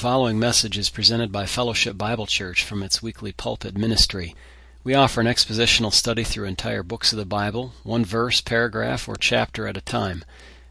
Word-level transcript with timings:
following 0.00 0.38
message 0.38 0.78
is 0.78 0.88
presented 0.88 1.30
by 1.30 1.44
Fellowship 1.44 1.98
Bible 1.98 2.24
Church 2.24 2.64
from 2.64 2.82
its 2.82 3.02
weekly 3.02 3.32
pulpit 3.32 3.76
ministry. 3.76 4.34
We 4.82 4.94
offer 4.94 5.20
an 5.20 5.26
expositional 5.26 5.92
study 5.92 6.24
through 6.24 6.46
entire 6.46 6.82
books 6.82 7.12
of 7.12 7.18
the 7.18 7.26
Bible, 7.26 7.74
one 7.82 8.06
verse, 8.06 8.40
paragraph, 8.40 9.10
or 9.10 9.16
chapter 9.16 9.66
at 9.66 9.76
a 9.76 9.82
time. 9.82 10.24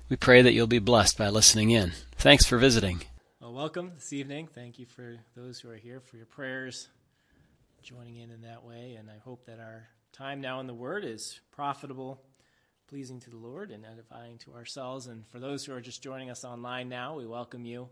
We 0.10 0.16
pray 0.16 0.42
that 0.42 0.54
you'll 0.54 0.66
be 0.66 0.80
blessed 0.80 1.16
by 1.16 1.30
listening 1.30 1.70
in. 1.70 1.92
Thanks 2.16 2.44
for 2.44 2.58
visiting. 2.58 3.04
Well, 3.40 3.54
welcome 3.54 3.92
this 3.94 4.12
evening. 4.14 4.48
Thank 4.48 4.80
you 4.80 4.88
for 4.88 5.18
those 5.36 5.60
who 5.60 5.70
are 5.70 5.76
here 5.76 6.00
for 6.00 6.18
your 6.18 6.26
prayers, 6.26 6.88
joining 7.84 8.18
in 8.18 8.32
in 8.32 8.42
that 8.42 8.66
way. 8.66 8.96
And 8.98 9.12
I 9.12 9.20
hope 9.24 9.46
that 9.46 9.60
our 9.60 9.90
time 10.12 10.42
now 10.42 10.60
in 10.60 10.66
the 10.66 10.74
Word 10.74 11.06
is 11.06 11.40
profitable, 11.52 12.20
pleasing 12.88 13.20
to 13.20 13.30
the 13.30 13.38
Lord, 13.38 13.70
and 13.70 13.86
edifying 13.86 14.40
to 14.40 14.56
ourselves. 14.56 15.06
And 15.06 15.28
for 15.28 15.38
those 15.38 15.64
who 15.64 15.74
are 15.74 15.82
just 15.82 16.02
joining 16.02 16.32
us 16.32 16.44
online 16.44 16.90
now, 16.90 17.16
we 17.16 17.28
welcome 17.28 17.64
you. 17.64 17.90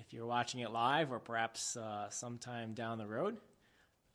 If 0.00 0.12
you're 0.12 0.26
watching 0.26 0.60
it 0.60 0.72
live 0.72 1.12
or 1.12 1.20
perhaps 1.20 1.76
uh, 1.76 2.10
sometime 2.10 2.74
down 2.74 2.98
the 2.98 3.06
road, 3.06 3.36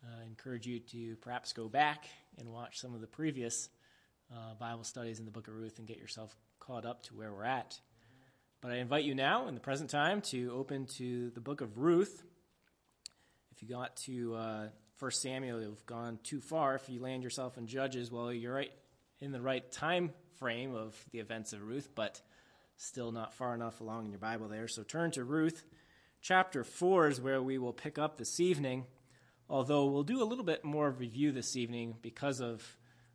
I 0.03 0.25
encourage 0.25 0.67
you 0.67 0.79
to 0.79 1.15
perhaps 1.17 1.53
go 1.53 1.69
back 1.69 2.05
and 2.37 2.49
watch 2.51 2.79
some 2.79 2.93
of 2.93 2.99
the 2.99 3.07
previous 3.07 3.69
uh, 4.29 4.55
Bible 4.59 4.83
studies 4.83 5.19
in 5.19 5.25
the 5.25 5.31
book 5.31 5.47
of 5.47 5.55
Ruth 5.55 5.79
and 5.79 5.87
get 5.87 5.97
yourself 5.97 6.35
caught 6.59 6.85
up 6.85 7.03
to 7.03 7.15
where 7.15 7.33
we're 7.33 7.45
at. 7.45 7.79
But 8.59 8.71
I 8.71 8.75
invite 8.77 9.05
you 9.05 9.15
now, 9.15 9.47
in 9.47 9.53
the 9.53 9.61
present 9.61 9.89
time, 9.89 10.21
to 10.23 10.51
open 10.53 10.85
to 10.97 11.29
the 11.29 11.39
book 11.39 11.61
of 11.61 11.77
Ruth. 11.77 12.23
If 13.51 13.63
you 13.63 13.69
got 13.69 13.95
to 13.97 14.35
uh, 14.35 14.67
1 14.99 15.11
Samuel, 15.11 15.61
you've 15.61 15.85
gone 15.85 16.19
too 16.23 16.41
far. 16.41 16.75
If 16.75 16.89
you 16.89 17.01
land 17.01 17.23
yourself 17.23 17.57
in 17.57 17.67
Judges, 17.67 18.11
well, 18.11 18.33
you're 18.33 18.53
right 18.53 18.71
in 19.21 19.31
the 19.31 19.41
right 19.41 19.69
time 19.71 20.11
frame 20.39 20.75
of 20.75 20.93
the 21.11 21.19
events 21.19 21.53
of 21.53 21.63
Ruth, 21.63 21.89
but 21.95 22.21
still 22.81 23.11
not 23.11 23.33
far 23.33 23.53
enough 23.53 23.81
along 23.81 24.05
in 24.05 24.11
your 24.11 24.19
Bible 24.19 24.47
there. 24.47 24.67
So 24.67 24.83
turn 24.83 25.11
to 25.11 25.23
Ruth. 25.23 25.63
Chapter 26.21 26.63
4 26.63 27.07
is 27.07 27.21
where 27.21 27.41
we 27.41 27.57
will 27.57 27.73
pick 27.73 27.97
up 27.97 28.17
this 28.17 28.39
evening 28.39 28.85
although 29.49 29.85
we'll 29.85 30.03
do 30.03 30.21
a 30.21 30.25
little 30.25 30.43
bit 30.43 30.63
more 30.63 30.91
review 30.91 31.31
this 31.31 31.55
evening 31.55 31.95
because 32.01 32.39
of 32.39 32.63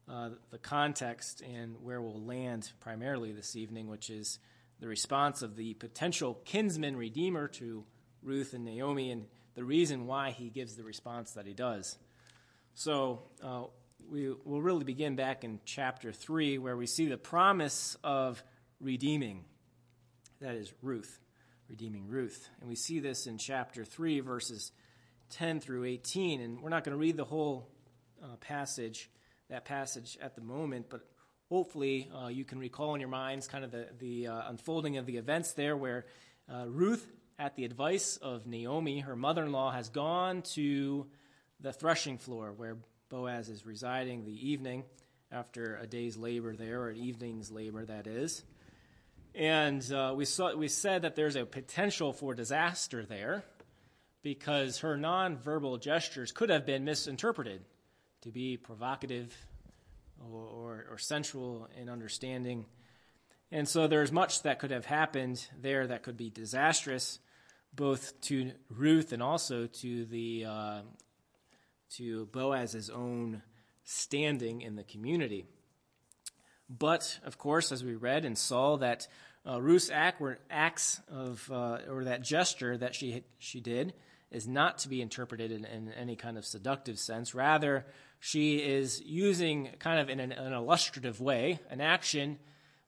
uh, 0.09 0.31
the 0.51 0.59
context 0.59 1.41
and 1.41 1.77
where 1.83 2.03
we'll 2.03 2.21
land 2.21 2.71
primarily 2.81 3.33
this 3.33 3.57
evening, 3.57 3.89
which 3.89 4.11
is 4.11 4.39
the 4.81 4.89
response 4.89 5.43
of 5.43 5.57
the 5.57 5.75
potential 5.75 6.41
kinsman 6.45 6.97
redeemer 6.97 7.49
to 7.49 7.85
Ruth 8.23 8.53
and 8.53 8.65
Naomi 8.65 9.13
and 9.13 9.27
the 9.55 9.65
reason 9.65 10.07
why 10.07 10.31
he 10.31 10.51
gives 10.51 10.75
the 10.75 10.83
response 10.83 11.33
that 11.33 11.47
he 11.47 11.55
does. 11.55 11.97
So 12.75 13.23
uh, 13.43 13.65
we 14.11 14.29
will 14.45 14.61
really 14.61 14.85
begin 14.85 15.15
back 15.15 15.45
in 15.45 15.61
chapter 15.65 16.13
3, 16.13 16.59
where 16.59 16.77
we 16.77 16.87
see 16.87 17.07
the 17.07 17.17
promise 17.17 17.97
of 18.03 18.43
redeeming. 18.81 19.45
That 20.45 20.57
is 20.57 20.75
Ruth, 20.83 21.21
redeeming 21.71 22.07
Ruth. 22.07 22.51
And 22.61 22.69
we 22.69 22.75
see 22.75 23.01
this 23.01 23.27
in 23.27 23.39
chapter 23.39 23.83
3, 23.83 24.21
verses 24.21 24.73
10 25.31 25.59
through 25.59 25.85
18. 25.85 26.43
And 26.43 26.61
we're 26.61 26.69
not 26.69 26.85
going 26.85 26.95
to 26.95 27.01
read 27.01 27.17
the 27.17 27.25
whole 27.25 27.71
uh, 28.23 28.37
passage, 28.41 29.09
that 29.49 29.65
passage 29.65 30.19
at 30.21 30.35
the 30.35 30.43
moment, 30.43 30.91
but 30.91 31.01
hopefully 31.49 32.11
uh, 32.15 32.27
you 32.27 32.45
can 32.45 32.59
recall 32.59 32.95
in 32.95 33.01
your 33.01 33.09
minds 33.09 33.49
kind 33.49 33.65
of 33.65 33.71
the, 33.71 33.89
the 33.99 34.27
uh, 34.27 34.51
unfolding 34.51 34.99
of 34.99 35.07
the 35.07 35.17
events 35.17 35.53
there 35.53 35.79
where 35.79 36.05
uh, 36.53 36.67
Ruth, 36.69 37.11
at 37.39 37.57
the 37.57 37.65
advice 37.65 38.19
of 38.19 38.47
Naomi, 38.47 39.01
her 39.01 39.17
mother 39.17 39.45
in 39.45 39.53
law, 39.53 39.73
has 39.73 39.89
gone 39.89 40.43
to 40.53 41.07
the 41.61 41.73
threshing 41.73 42.19
floor 42.19 42.53
where 42.55 42.77
Boaz 43.09 43.49
is 43.49 43.65
residing 43.65 44.27
the 44.27 44.51
evening 44.51 44.85
after 45.33 45.79
a 45.81 45.87
day's 45.87 46.19
labor 46.19 46.55
there, 46.55 46.83
or 46.83 46.91
an 46.91 46.99
evening's 46.99 47.51
labor, 47.51 47.87
that 47.87 48.07
is. 48.07 48.45
And 49.35 49.91
uh, 49.93 50.15
we, 50.17 50.25
saw, 50.25 50.55
we 50.55 50.69
said 50.69 51.03
that 51.03 51.17
there's 51.17 51.35
a 51.35 51.45
potential 51.45 52.13
for 52.13 52.35
disaster 52.35 53.05
there 53.05 53.45
because 54.23 54.79
her 54.79 54.97
nonverbal 54.97 55.81
gestures 55.81 56.31
could 56.31 56.51
have 56.51 56.65
been 56.65 56.85
misinterpreted 56.85 57.63
to 58.23 58.31
be 58.31 58.57
provocative 58.57 59.37
or, 60.21 60.41
or, 60.41 60.87
or, 60.93 60.99
sensual 60.99 61.69
in 61.79 61.91
understanding. 61.91 62.65
And 63.51 63.69
so 63.69 63.87
there's 63.87 64.13
much 64.13 64.43
that 64.43 64.61
could 64.61 64.71
have 64.71 64.87
happened 64.87 65.47
there 65.61 65.87
that 65.89 66.05
could 66.05 66.17
be 66.17 66.31
disastrous, 66.31 67.19
both 67.75 68.19
to 68.23 68.53
Ruth 68.71 69.13
and 69.13 69.23
also 69.23 69.67
to 69.67 70.05
the 70.07 70.47
uh, 70.47 70.81
to 71.97 72.27
Boaz's 72.27 72.89
own 72.89 73.43
standing 73.83 74.63
in 74.63 74.77
the 74.77 74.85
community. 74.85 75.45
But 76.71 77.19
of 77.25 77.37
course, 77.37 77.73
as 77.73 77.85
we 77.85 77.95
read 77.95 78.25
and 78.25 78.39
saw, 78.39 78.79
that 78.79 79.07
uh, 79.47 79.61
Ruth's 79.61 79.91
act 79.91 80.21
were 80.21 80.39
acts 80.51 81.01
of 81.09 81.51
uh, 81.53 81.79
or 81.89 82.05
that 82.05 82.23
gesture 82.23 82.77
that 82.79 82.95
she 82.95 83.25
she 83.39 83.61
did 83.61 83.95
is 84.31 84.49
not 84.49 84.79
to 84.79 84.89
be 84.89 85.01
interpreted 85.01 85.53
in, 85.53 85.65
in, 85.65 85.93
any 85.93 86.17
kind 86.17 86.37
of 86.37 86.45
seductive 86.45 86.99
sense. 86.99 87.35
Rather, 87.35 87.87
she 88.19 88.57
is 88.57 89.01
using 89.03 89.71
kind 89.79 90.01
of 90.01 90.09
in 90.09 90.19
an, 90.19 90.33
an 90.33 90.53
illustrative 90.53 91.21
way 91.21 91.61
an 91.71 91.81
action 91.81 92.39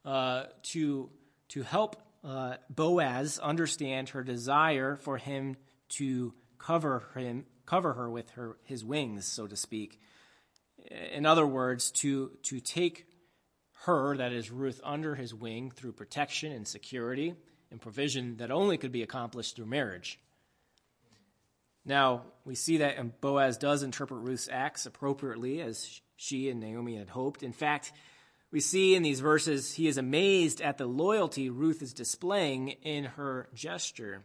uh, 0.04 0.44
to 0.62 1.10
to 1.48 1.62
help 1.62 2.02
uh, 2.24 2.54
Boaz 2.70 3.38
understand 3.38 4.08
her 4.10 4.24
desire 4.24 4.96
for 4.96 5.18
him 5.18 5.56
to 5.90 6.32
cover 6.58 7.04
him 7.14 7.44
cover 7.66 7.92
her 7.92 8.08
with 8.10 8.30
her 8.30 8.56
his 8.64 8.84
wings, 8.84 9.26
so 9.26 9.46
to 9.46 9.56
speak. 9.56 10.00
In 11.12 11.26
other 11.26 11.46
words, 11.46 11.90
to 11.92 12.30
to 12.44 12.60
take 12.60 13.06
her, 13.84 14.16
that 14.16 14.32
is 14.32 14.50
Ruth, 14.50 14.80
under 14.82 15.14
his 15.14 15.34
wing 15.34 15.70
through 15.70 15.92
protection 15.92 16.52
and 16.52 16.66
security 16.66 17.34
and 17.70 17.80
provision 17.80 18.38
that 18.38 18.50
only 18.50 18.78
could 18.78 18.92
be 18.92 19.02
accomplished 19.02 19.56
through 19.56 19.66
marriage. 19.66 20.18
Now, 21.84 22.22
we 22.44 22.54
see 22.56 22.78
that 22.78 23.20
Boaz 23.20 23.58
does 23.58 23.82
interpret 23.82 24.22
Ruth's 24.22 24.48
acts 24.50 24.86
appropriately 24.86 25.60
as 25.60 26.00
she 26.16 26.50
and 26.50 26.58
Naomi 26.60 26.96
had 26.96 27.08
hoped. 27.08 27.42
In 27.42 27.52
fact, 27.52 27.92
we 28.50 28.60
see 28.60 28.94
in 28.94 29.02
these 29.02 29.20
verses 29.20 29.74
he 29.74 29.86
is 29.86 29.98
amazed 29.98 30.60
at 30.60 30.78
the 30.78 30.86
loyalty 30.86 31.50
Ruth 31.50 31.82
is 31.82 31.92
displaying 31.92 32.68
in 32.68 33.04
her 33.04 33.48
gesture 33.54 34.22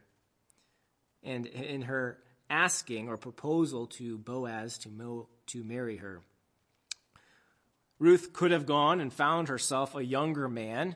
and 1.24 1.46
in 1.46 1.84
her 1.84 2.18
asking 2.50 3.10
or 3.10 3.18
proposal 3.18 3.88
to 3.88 4.18
Boaz 4.18 4.80
to, 4.80 4.90
mo- 4.90 5.28
to 5.48 5.64
marry 5.64 5.98
her. 5.98 6.22
Ruth 8.02 8.34
could 8.34 8.50
have 8.50 8.66
gone 8.66 9.00
and 9.00 9.14
found 9.14 9.48
herself 9.48 9.96
a 9.96 10.04
younger 10.04 10.50
man 10.50 10.96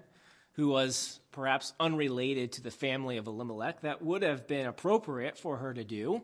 who 0.54 0.70
was 0.70 1.20
perhaps 1.32 1.72
unrelated 1.80 2.54
to 2.54 2.64
the 2.64 2.72
family 2.72 3.18
of 3.18 3.28
Elimelech. 3.28 3.82
That 3.82 4.02
would 4.02 4.24
have 4.24 4.48
been 4.48 4.66
appropriate 4.66 5.38
for 5.38 5.58
her 5.58 5.72
to 5.72 5.84
do. 5.84 6.24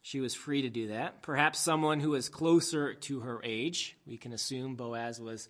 She 0.00 0.20
was 0.20 0.32
free 0.32 0.62
to 0.62 0.70
do 0.70 0.88
that. 0.88 1.22
Perhaps 1.22 1.58
someone 1.58 1.98
who 1.98 2.10
was 2.10 2.28
closer 2.28 2.94
to 2.94 3.20
her 3.20 3.40
age. 3.42 3.96
We 4.06 4.16
can 4.16 4.32
assume 4.32 4.76
Boaz 4.76 5.20
was 5.20 5.48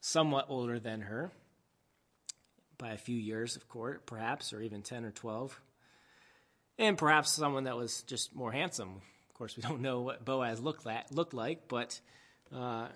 somewhat 0.00 0.46
older 0.48 0.78
than 0.78 1.00
her 1.00 1.32
by 2.78 2.92
a 2.92 2.96
few 2.96 3.16
years, 3.16 3.56
of 3.56 3.68
course, 3.68 3.98
perhaps, 4.06 4.52
or 4.52 4.62
even 4.62 4.82
10 4.82 5.04
or 5.04 5.10
12. 5.10 5.60
And 6.78 6.96
perhaps 6.96 7.32
someone 7.32 7.64
that 7.64 7.76
was 7.76 8.02
just 8.02 8.36
more 8.36 8.52
handsome. 8.52 9.02
Of 9.30 9.34
course, 9.34 9.56
we 9.56 9.64
don't 9.64 9.82
know 9.82 10.02
what 10.02 10.24
Boaz 10.24 10.60
looked, 10.60 10.84
that, 10.84 11.12
looked 11.12 11.34
like, 11.34 11.66
but 11.66 11.98
uh, 12.54 12.86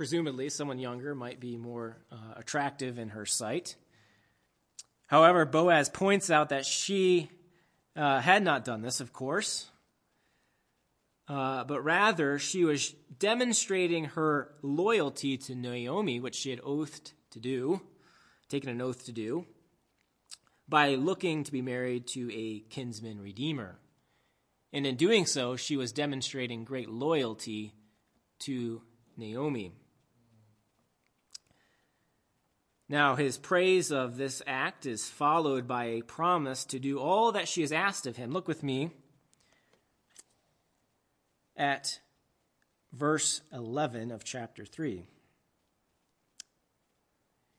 presumably 0.00 0.48
someone 0.48 0.78
younger 0.78 1.14
might 1.14 1.38
be 1.40 1.58
more 1.58 1.98
uh, 2.10 2.16
attractive 2.36 2.98
in 2.98 3.10
her 3.10 3.26
sight. 3.26 3.76
However, 5.08 5.44
Boaz 5.44 5.90
points 5.90 6.30
out 6.30 6.48
that 6.48 6.64
she 6.64 7.28
uh, 7.94 8.18
had 8.18 8.42
not 8.42 8.64
done 8.64 8.80
this, 8.80 9.00
of 9.00 9.12
course. 9.12 9.68
Uh, 11.28 11.64
but 11.64 11.84
rather 11.84 12.38
she 12.38 12.64
was 12.64 12.94
demonstrating 13.18 14.06
her 14.06 14.54
loyalty 14.62 15.36
to 15.36 15.54
Naomi, 15.54 16.18
which 16.18 16.36
she 16.36 16.48
had 16.48 16.60
oathed 16.64 17.12
to 17.32 17.38
do, 17.38 17.82
taken 18.48 18.70
an 18.70 18.80
oath 18.80 19.04
to 19.04 19.12
do, 19.12 19.44
by 20.66 20.94
looking 20.94 21.44
to 21.44 21.52
be 21.52 21.60
married 21.60 22.06
to 22.06 22.32
a 22.32 22.60
kinsman 22.70 23.20
redeemer. 23.20 23.76
And 24.72 24.86
in 24.86 24.96
doing 24.96 25.26
so, 25.26 25.56
she 25.56 25.76
was 25.76 25.92
demonstrating 25.92 26.64
great 26.64 26.88
loyalty 26.88 27.74
to 28.46 28.80
Naomi. 29.18 29.72
Now, 32.90 33.14
his 33.14 33.38
praise 33.38 33.92
of 33.92 34.16
this 34.16 34.42
act 34.48 34.84
is 34.84 35.08
followed 35.08 35.68
by 35.68 35.84
a 35.84 36.02
promise 36.02 36.64
to 36.64 36.80
do 36.80 36.98
all 36.98 37.30
that 37.30 37.46
she 37.46 37.60
has 37.60 37.70
asked 37.70 38.04
of 38.08 38.16
him. 38.16 38.32
Look 38.32 38.48
with 38.48 38.64
me 38.64 38.90
at 41.56 42.00
verse 42.92 43.42
11 43.52 44.10
of 44.10 44.24
chapter 44.24 44.64
3. 44.64 45.04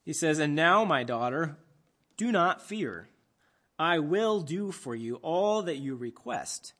He 0.03 0.11
says, 0.11 0.37
And 0.37 0.53
now, 0.53 0.83
my 0.83 1.05
daughter, 1.05 1.55
do 2.17 2.33
not 2.33 2.61
fear. 2.61 3.07
I 3.79 3.99
will 3.99 4.41
do 4.41 4.73
for 4.73 4.93
you 4.93 5.15
all 5.21 5.61
that 5.61 5.77
you 5.77 5.95
request. 5.95 6.73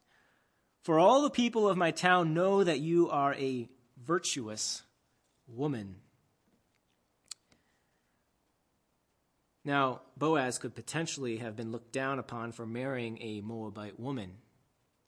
For 0.83 0.99
all 0.99 1.21
the 1.21 1.29
people 1.29 1.69
of 1.69 1.77
my 1.77 1.91
town 1.91 2.33
know 2.33 2.65
that 2.65 2.81
you 2.81 3.09
are 3.11 3.33
a 3.33 3.69
virtuous 3.95 4.83
woman. 5.47 6.01
Now, 9.63 10.01
Boaz 10.17 10.57
could 10.57 10.73
potentially 10.73 11.37
have 11.37 11.55
been 11.55 11.71
looked 11.71 11.91
down 11.91 12.17
upon 12.17 12.51
for 12.51 12.65
marrying 12.65 13.21
a 13.21 13.41
Moabite 13.41 13.99
woman 13.99 14.37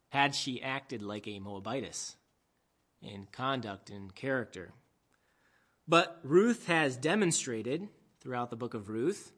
had 0.10 0.36
she 0.36 0.62
acted 0.62 1.02
like 1.02 1.28
a 1.28 1.40
Moabitess 1.40 2.16
in 3.02 3.28
conduct 3.32 3.90
and 3.90 4.14
character. 4.14 4.72
But 5.88 6.20
Ruth 6.24 6.68
has 6.68 6.96
demonstrated 6.96 7.90
throughout 8.22 8.52
the 8.52 8.56
book 8.56 8.74
of 8.74 8.90
Ruth 8.90 9.32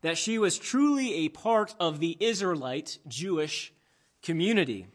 that 0.00 0.16
she 0.16 0.38
was 0.38 0.58
truly 0.58 1.14
a 1.14 1.28
part 1.28 1.74
of 1.78 1.98
the 1.98 2.16
Israelite 2.20 2.98
Jewish 3.06 3.72
community. 4.22 4.86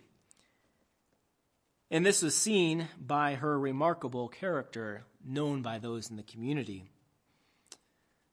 And 1.92 2.06
this 2.06 2.22
was 2.22 2.36
seen 2.36 2.88
by 3.00 3.36
her 3.36 3.60
remarkable 3.60 4.28
character, 4.28 5.06
known 5.26 5.62
by 5.62 5.78
those 5.78 6.10
in 6.10 6.16
the 6.16 6.24
community. 6.24 6.86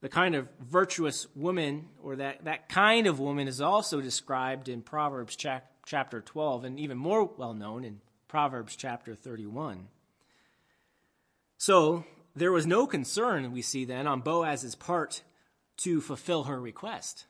The 0.05 0.11
kind 0.11 0.35
of 0.35 0.51
virtuous 0.61 1.27
woman, 1.35 1.87
or 2.03 2.17
that, 2.17 2.45
that 2.45 2.69
kind 2.69 3.07
of 3.07 3.21
woman, 3.21 3.49
is 3.49 3.63
also 3.63 4.03
described 4.03 4.69
in 4.69 4.83
Proverbs 4.83 5.35
chapter 5.35 6.21
12, 6.21 6.65
and 6.65 6.79
even 6.79 6.99
more 6.99 7.25
well 7.25 7.55
known 7.55 7.85
in 7.85 8.03
Proverbs 8.29 8.77
chapter 8.77 9.15
31. 9.15 9.89
So, 11.57 12.05
there 12.37 12.53
was 12.53 12.67
no 12.67 12.87
concern, 12.87 13.51
we 13.51 13.63
see 13.63 13.87
then, 13.87 14.07
on 14.07 14.21
Boaz's 14.21 14.75
part 14.75 15.23
to 15.79 16.03
fulfill 16.03 16.45
her 16.45 16.61
request. 16.61 17.25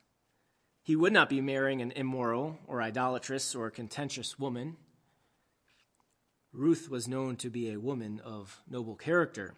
He 0.83 0.97
would 0.97 1.13
not 1.13 1.29
be 1.29 1.41
marrying 1.41 1.81
an 1.81 1.93
immoral 1.93 2.59
or 2.67 2.83
idolatrous 2.83 3.55
or 3.55 3.71
contentious 3.71 4.37
woman. 4.37 4.79
Ruth 6.53 6.91
was 6.91 7.07
known 7.07 7.37
to 7.37 7.51
be 7.51 7.71
a 7.71 7.79
woman 7.79 8.21
of 8.25 8.65
noble 8.69 8.97
character. 8.97 9.55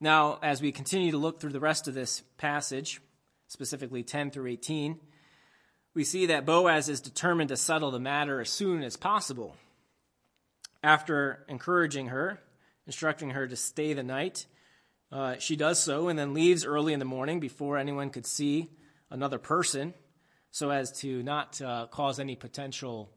Now, 0.00 0.38
as 0.42 0.62
we 0.62 0.70
continue 0.70 1.10
to 1.10 1.18
look 1.18 1.40
through 1.40 1.52
the 1.52 1.60
rest 1.60 1.88
of 1.88 1.94
this 1.94 2.22
passage, 2.36 3.00
specifically 3.48 4.04
10 4.04 4.30
through 4.30 4.46
18, 4.46 5.00
we 5.94 6.04
see 6.04 6.26
that 6.26 6.46
Boaz 6.46 6.88
is 6.88 7.00
determined 7.00 7.48
to 7.48 7.56
settle 7.56 7.90
the 7.90 7.98
matter 7.98 8.40
as 8.40 8.50
soon 8.50 8.84
as 8.84 8.96
possible. 8.96 9.56
After 10.82 11.44
encouraging 11.48 12.08
her, 12.08 12.38
instructing 12.86 13.30
her 13.30 13.48
to 13.48 13.56
stay 13.56 13.92
the 13.92 14.04
night, 14.04 14.46
uh, 15.10 15.36
she 15.38 15.56
does 15.56 15.82
so 15.82 16.08
and 16.08 16.18
then 16.18 16.34
leaves 16.34 16.64
early 16.64 16.92
in 16.92 17.00
the 17.00 17.04
morning 17.04 17.40
before 17.40 17.76
anyone 17.76 18.10
could 18.10 18.26
see 18.26 18.70
another 19.10 19.38
person 19.38 19.94
so 20.52 20.70
as 20.70 20.92
to 21.00 21.22
not 21.22 21.60
uh, 21.60 21.86
cause 21.90 22.20
any 22.20 22.36
potential 22.36 23.10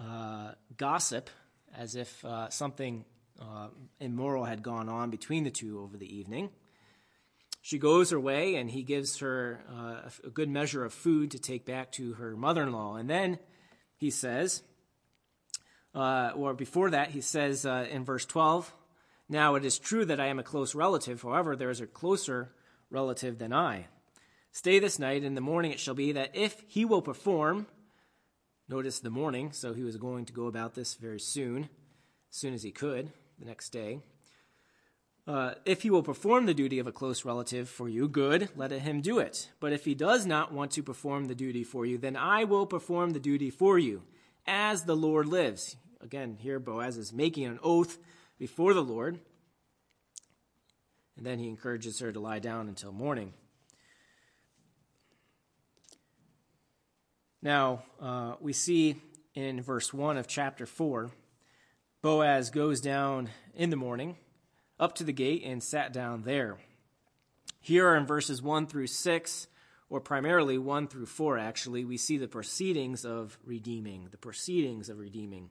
uh, 0.00 0.52
gossip 0.76 1.30
as 1.76 1.96
if 1.96 2.24
uh, 2.24 2.48
something 2.50 3.04
uh, 3.40 3.68
immoral 4.00 4.44
had 4.44 4.62
gone 4.62 4.88
on 4.88 5.10
between 5.10 5.44
the 5.44 5.50
two 5.50 5.80
over 5.80 5.96
the 5.96 6.16
evening. 6.16 6.50
She 7.60 7.78
goes 7.78 8.10
her 8.10 8.20
way, 8.20 8.54
and 8.54 8.70
he 8.70 8.82
gives 8.82 9.18
her 9.18 9.60
uh, 9.70 10.08
a 10.24 10.30
good 10.30 10.48
measure 10.48 10.84
of 10.84 10.92
food 10.92 11.32
to 11.32 11.38
take 11.38 11.66
back 11.66 11.92
to 11.92 12.14
her 12.14 12.36
mother 12.36 12.62
in 12.62 12.72
law. 12.72 12.96
And 12.96 13.10
then 13.10 13.38
he 13.96 14.10
says, 14.10 14.62
uh, 15.94 16.32
or 16.34 16.54
before 16.54 16.90
that, 16.90 17.10
he 17.10 17.20
says 17.20 17.66
uh, 17.66 17.86
in 17.90 18.04
verse 18.04 18.24
12, 18.24 18.72
Now 19.28 19.56
it 19.56 19.64
is 19.64 19.78
true 19.78 20.04
that 20.04 20.20
I 20.20 20.26
am 20.26 20.38
a 20.38 20.44
close 20.44 20.74
relative, 20.74 21.22
however, 21.22 21.56
there 21.56 21.70
is 21.70 21.80
a 21.80 21.86
closer 21.86 22.52
relative 22.90 23.38
than 23.38 23.52
I. 23.52 23.86
Stay 24.50 24.78
this 24.78 24.98
night, 24.98 25.24
in 25.24 25.34
the 25.34 25.40
morning 25.40 25.72
it 25.72 25.80
shall 25.80 25.94
be 25.94 26.12
that 26.12 26.34
if 26.34 26.62
he 26.68 26.84
will 26.84 27.02
perform, 27.02 27.66
notice 28.68 29.00
the 29.00 29.10
morning, 29.10 29.52
so 29.52 29.74
he 29.74 29.82
was 29.82 29.96
going 29.96 30.24
to 30.24 30.32
go 30.32 30.46
about 30.46 30.74
this 30.74 30.94
very 30.94 31.20
soon, 31.20 31.64
as 31.64 32.36
soon 32.36 32.54
as 32.54 32.62
he 32.62 32.70
could, 32.70 33.12
the 33.38 33.46
next 33.46 33.70
day. 33.70 34.00
Uh, 35.26 35.52
if 35.66 35.82
he 35.82 35.90
will 35.90 36.02
perform 36.02 36.46
the 36.46 36.54
duty 36.54 36.78
of 36.78 36.86
a 36.86 36.92
close 36.92 37.24
relative 37.24 37.68
for 37.68 37.86
you, 37.86 38.08
good, 38.08 38.48
let 38.56 38.70
him 38.70 39.02
do 39.02 39.18
it. 39.18 39.50
But 39.60 39.74
if 39.74 39.84
he 39.84 39.94
does 39.94 40.24
not 40.24 40.52
want 40.52 40.70
to 40.72 40.82
perform 40.82 41.26
the 41.26 41.34
duty 41.34 41.64
for 41.64 41.84
you, 41.84 41.98
then 41.98 42.16
I 42.16 42.44
will 42.44 42.64
perform 42.64 43.10
the 43.10 43.20
duty 43.20 43.50
for 43.50 43.78
you, 43.78 44.04
as 44.46 44.84
the 44.84 44.96
Lord 44.96 45.26
lives. 45.26 45.76
Again, 46.00 46.38
here 46.40 46.58
Boaz 46.58 46.96
is 46.96 47.12
making 47.12 47.44
an 47.44 47.58
oath 47.62 47.98
before 48.38 48.72
the 48.72 48.82
Lord. 48.82 49.20
And 51.18 51.26
then 51.26 51.38
he 51.38 51.48
encourages 51.48 51.98
her 51.98 52.10
to 52.10 52.20
lie 52.20 52.38
down 52.38 52.68
until 52.68 52.92
morning. 52.92 53.34
Now, 57.42 57.82
uh, 58.00 58.34
we 58.40 58.54
see 58.54 58.96
in 59.34 59.60
verse 59.60 59.92
1 59.92 60.16
of 60.16 60.26
chapter 60.26 60.64
4 60.64 61.10
Boaz 62.00 62.50
goes 62.50 62.80
down 62.80 63.28
in 63.56 63.70
the 63.70 63.76
morning 63.76 64.16
up 64.78 64.94
to 64.94 65.02
the 65.02 65.12
gate 65.12 65.42
and 65.44 65.60
sat 65.60 65.92
down 65.92 66.22
there. 66.22 66.58
Here 67.60 67.88
are 67.88 67.96
in 67.96 68.06
verses 68.06 68.40
1 68.40 68.68
through 68.68 68.86
6, 68.86 69.48
or 69.90 70.00
primarily 70.00 70.58
1 70.58 70.86
through 70.86 71.06
4, 71.06 71.38
actually, 71.38 71.84
we 71.84 71.96
see 71.96 72.16
the 72.16 72.28
proceedings 72.28 73.04
of 73.04 73.36
redeeming. 73.44 74.06
The 74.12 74.16
proceedings 74.16 74.88
of 74.88 75.00
redeeming. 75.00 75.50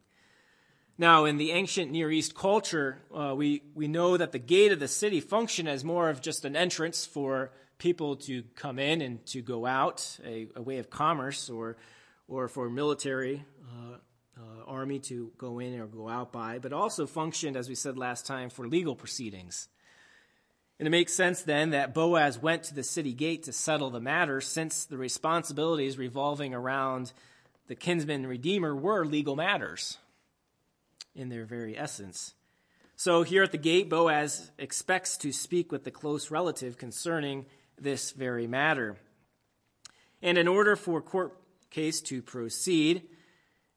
Now, 0.97 1.25
in 1.25 1.35
the 1.35 1.51
ancient 1.51 1.91
Near 1.91 2.09
East 2.09 2.33
culture, 2.33 2.99
uh, 3.13 3.35
we, 3.35 3.63
we 3.75 3.89
know 3.89 4.15
that 4.15 4.31
the 4.31 4.39
gate 4.39 4.71
of 4.71 4.79
the 4.79 4.87
city 4.87 5.19
functioned 5.19 5.67
as 5.67 5.83
more 5.83 6.09
of 6.09 6.21
just 6.21 6.45
an 6.45 6.55
entrance 6.55 7.05
for 7.05 7.51
people 7.77 8.15
to 8.15 8.43
come 8.55 8.79
in 8.79 9.01
and 9.01 9.25
to 9.27 9.41
go 9.41 9.65
out, 9.65 10.17
a, 10.25 10.47
a 10.55 10.61
way 10.61 10.77
of 10.77 10.89
commerce, 10.89 11.49
or, 11.49 11.75
or 12.29 12.47
for 12.47 12.69
military 12.69 13.43
uh, 13.69 13.97
uh, 14.37 14.63
army 14.65 14.99
to 14.99 15.31
go 15.37 15.59
in 15.59 15.79
or 15.79 15.87
go 15.87 16.07
out 16.07 16.31
by, 16.31 16.59
but 16.59 16.73
also 16.73 17.07
functioned, 17.07 17.57
as 17.57 17.67
we 17.67 17.75
said 17.75 17.97
last 17.97 18.25
time, 18.25 18.49
for 18.49 18.67
legal 18.67 18.95
proceedings. 18.95 19.67
And 20.79 20.87
it 20.87 20.91
makes 20.91 21.13
sense 21.13 21.41
then 21.41 21.71
that 21.71 21.93
Boaz 21.93 22.39
went 22.39 22.63
to 22.63 22.75
the 22.75 22.83
city 22.83 23.13
gate 23.13 23.43
to 23.43 23.53
settle 23.53 23.89
the 23.89 23.99
matter, 23.99 24.41
since 24.41 24.85
the 24.85 24.97
responsibilities 24.97 25.97
revolving 25.97 26.53
around 26.53 27.13
the 27.67 27.75
kinsman 27.75 28.27
redeemer 28.27 28.75
were 28.75 29.05
legal 29.05 29.35
matters 29.35 29.97
in 31.15 31.29
their 31.29 31.45
very 31.45 31.77
essence. 31.77 32.33
So 32.95 33.23
here 33.23 33.43
at 33.43 33.51
the 33.51 33.57
gate, 33.57 33.89
Boaz 33.89 34.51
expects 34.57 35.17
to 35.17 35.31
speak 35.31 35.71
with 35.71 35.83
the 35.83 35.91
close 35.91 36.31
relative 36.31 36.77
concerning 36.77 37.45
this 37.79 38.11
very 38.11 38.47
matter. 38.47 38.97
And 40.21 40.37
in 40.37 40.47
order 40.47 40.75
for 40.75 41.01
court 41.01 41.37
case 41.69 42.01
to 42.01 42.21
proceed, 42.21 43.03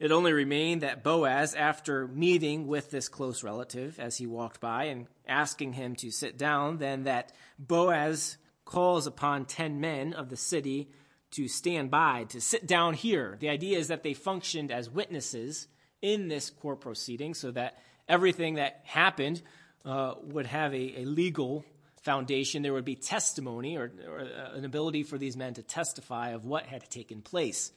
it 0.00 0.12
only 0.12 0.32
remained 0.32 0.80
that 0.80 1.04
Boaz, 1.04 1.54
after 1.54 2.08
meeting 2.08 2.66
with 2.66 2.90
this 2.90 3.10
close 3.10 3.44
relative 3.44 4.00
as 4.00 4.16
he 4.16 4.26
walked 4.26 4.58
by 4.58 4.84
and 4.84 5.06
asking 5.28 5.74
him 5.74 5.94
to 5.96 6.10
sit 6.10 6.38
down, 6.38 6.78
then 6.78 7.04
that 7.04 7.32
Boaz 7.58 8.38
calls 8.64 9.06
upon 9.06 9.44
10 9.44 9.78
men 9.78 10.14
of 10.14 10.30
the 10.30 10.38
city 10.38 10.88
to 11.32 11.48
stand 11.48 11.90
by, 11.90 12.24
to 12.30 12.40
sit 12.40 12.66
down 12.66 12.94
here. 12.94 13.36
The 13.40 13.50
idea 13.50 13.78
is 13.78 13.88
that 13.88 14.02
they 14.02 14.14
functioned 14.14 14.72
as 14.72 14.88
witnesses 14.88 15.68
in 16.00 16.28
this 16.28 16.48
court 16.48 16.80
proceeding 16.80 17.34
so 17.34 17.50
that 17.50 17.78
everything 18.08 18.54
that 18.54 18.80
happened 18.84 19.42
uh, 19.84 20.14
would 20.22 20.46
have 20.46 20.72
a, 20.72 21.02
a, 21.02 21.04
legal 21.04 21.64
foundation. 22.02 22.62
There 22.62 22.72
would 22.72 22.86
be 22.86 22.96
testimony 22.96 23.76
or, 23.76 23.92
or 24.08 24.20
uh, 24.20 24.56
an 24.56 24.64
ability 24.64 25.02
for 25.02 25.18
these 25.18 25.36
men 25.36 25.54
to 25.54 25.62
testify 25.62 26.30
of 26.30 26.46
what 26.46 26.64
had 26.64 26.88
taken 26.88 27.20
place 27.20 27.70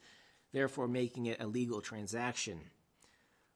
therefore 0.54 0.88
making 0.88 1.26
it 1.26 1.42
a 1.42 1.48
legal 1.48 1.82
transaction. 1.82 2.60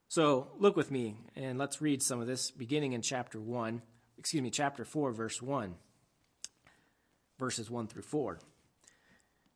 So 0.10 0.48
look 0.58 0.76
with 0.76 0.92
me 0.92 1.16
and 1.36 1.58
let's 1.58 1.82
read 1.82 2.02
some 2.02 2.20
of 2.20 2.28
this 2.28 2.52
beginning 2.52 2.94
in 2.94 3.02
chapter 3.02 3.40
1, 3.40 3.82
excuse 4.18 4.44
me, 4.44 4.50
chapter 4.50 4.84
4, 4.84 5.12
verse 5.12 5.42
1, 5.42 5.76
verses 7.40 7.70
1 7.70 7.88
through 7.88 8.04
4. 8.04 8.40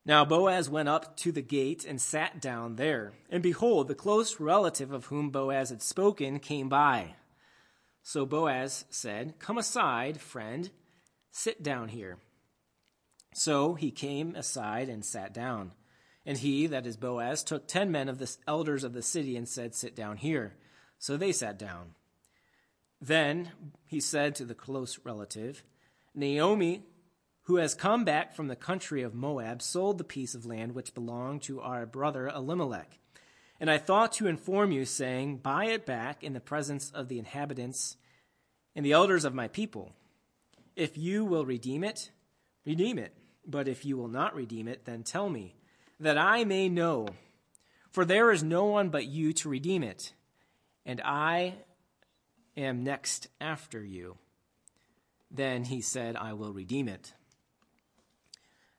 Now 0.06 0.26
Boaz 0.26 0.70
went 0.70 0.90
up 0.90 1.16
to 1.18 1.32
the 1.32 1.42
gate 1.42 1.86
and 1.86 2.02
sat 2.02 2.42
down 2.42 2.76
there. 2.76 3.14
And 3.30 3.44
behold, 3.44 3.88
the 3.88 3.96
close 3.96 4.40
relative 4.40 4.92
of 4.92 5.06
whom 5.06 5.30
Boaz 5.30 5.70
had 5.70 5.82
spoken 5.82 6.40
came 6.40 6.70
by. 6.70 7.16
So 8.02 8.26
Boaz 8.26 8.86
said, 8.90 9.40
Come 9.40 9.60
aside, 9.60 10.20
friend, 10.20 10.72
sit 11.32 11.62
down 11.62 11.90
here. 11.90 12.18
So 13.34 13.76
he 13.76 13.92
came 13.92 14.36
aside 14.36 14.90
and 14.90 15.06
sat 15.06 15.34
down. 15.34 15.72
And 16.26 16.38
he, 16.38 16.68
that 16.68 16.86
is 16.86 16.98
Boaz, 16.98 17.44
took 17.44 17.68
ten 17.68 17.92
men 17.92 18.08
of 18.08 18.20
the 18.20 18.36
elders 18.48 18.84
of 18.84 18.94
the 18.94 19.02
city 19.02 19.36
and 19.36 19.48
said, 19.48 19.74
Sit 19.74 19.96
down 19.96 20.18
here. 20.18 20.56
So 21.00 21.18
they 21.18 21.32
sat 21.32 21.58
down. 21.58 21.96
Then 23.00 23.50
he 23.88 24.00
said 24.00 24.36
to 24.36 24.46
the 24.46 24.54
close 24.54 25.00
relative, 25.04 25.64
Naomi, 26.14 26.84
who 27.44 27.56
has 27.56 27.74
come 27.74 28.06
back 28.06 28.36
from 28.36 28.48
the 28.48 28.56
country 28.56 29.02
of 29.02 29.16
Moab, 29.16 29.62
sold 29.64 29.98
the 29.98 30.04
piece 30.04 30.36
of 30.36 30.46
land 30.46 30.76
which 30.76 30.94
belonged 30.94 31.42
to 31.44 31.60
our 31.60 31.88
brother 31.88 32.28
Elimelech. 32.28 33.00
And 33.60 33.70
I 33.70 33.80
thought 33.80 34.14
to 34.14 34.28
inform 34.28 34.72
you, 34.72 34.86
saying, 34.86 35.38
Buy 35.38 35.66
it 35.66 35.86
back 35.86 36.24
in 36.24 36.34
the 36.34 36.40
presence 36.40 36.92
of 36.92 37.08
the 37.08 37.18
inhabitants 37.18 37.98
and 38.76 38.86
the 38.86 38.92
elders 38.92 39.26
of 39.26 39.34
my 39.34 39.48
people. 39.48 39.94
If 40.76 40.98
you 40.98 41.26
will 41.26 41.46
redeem 41.46 41.84
it, 41.84 42.12
redeem 42.66 43.00
it. 43.00 43.14
But 43.46 43.68
if 43.68 43.86
you 43.86 43.98
will 43.98 44.08
not 44.08 44.36
redeem 44.36 44.68
it, 44.68 44.86
then 44.86 45.04
tell 45.04 45.30
me 45.30 45.56
that 46.02 46.18
I 46.18 46.44
may 46.44 46.68
know. 46.68 47.08
For 47.92 48.06
there 48.06 48.32
is 48.32 48.44
no 48.44 48.66
one 48.66 48.90
but 48.90 49.06
you 49.06 49.34
to 49.34 49.50
redeem 49.50 49.84
it, 49.84 50.14
and 50.86 51.02
I 51.02 51.56
am 52.58 52.84
next 52.84 53.28
after 53.40 53.84
you. 53.84 54.18
Then 55.30 55.64
he 55.64 55.82
said, 55.82 56.16
I 56.16 56.34
will 56.34 56.54
redeem 56.54 56.88
it. 56.88 57.14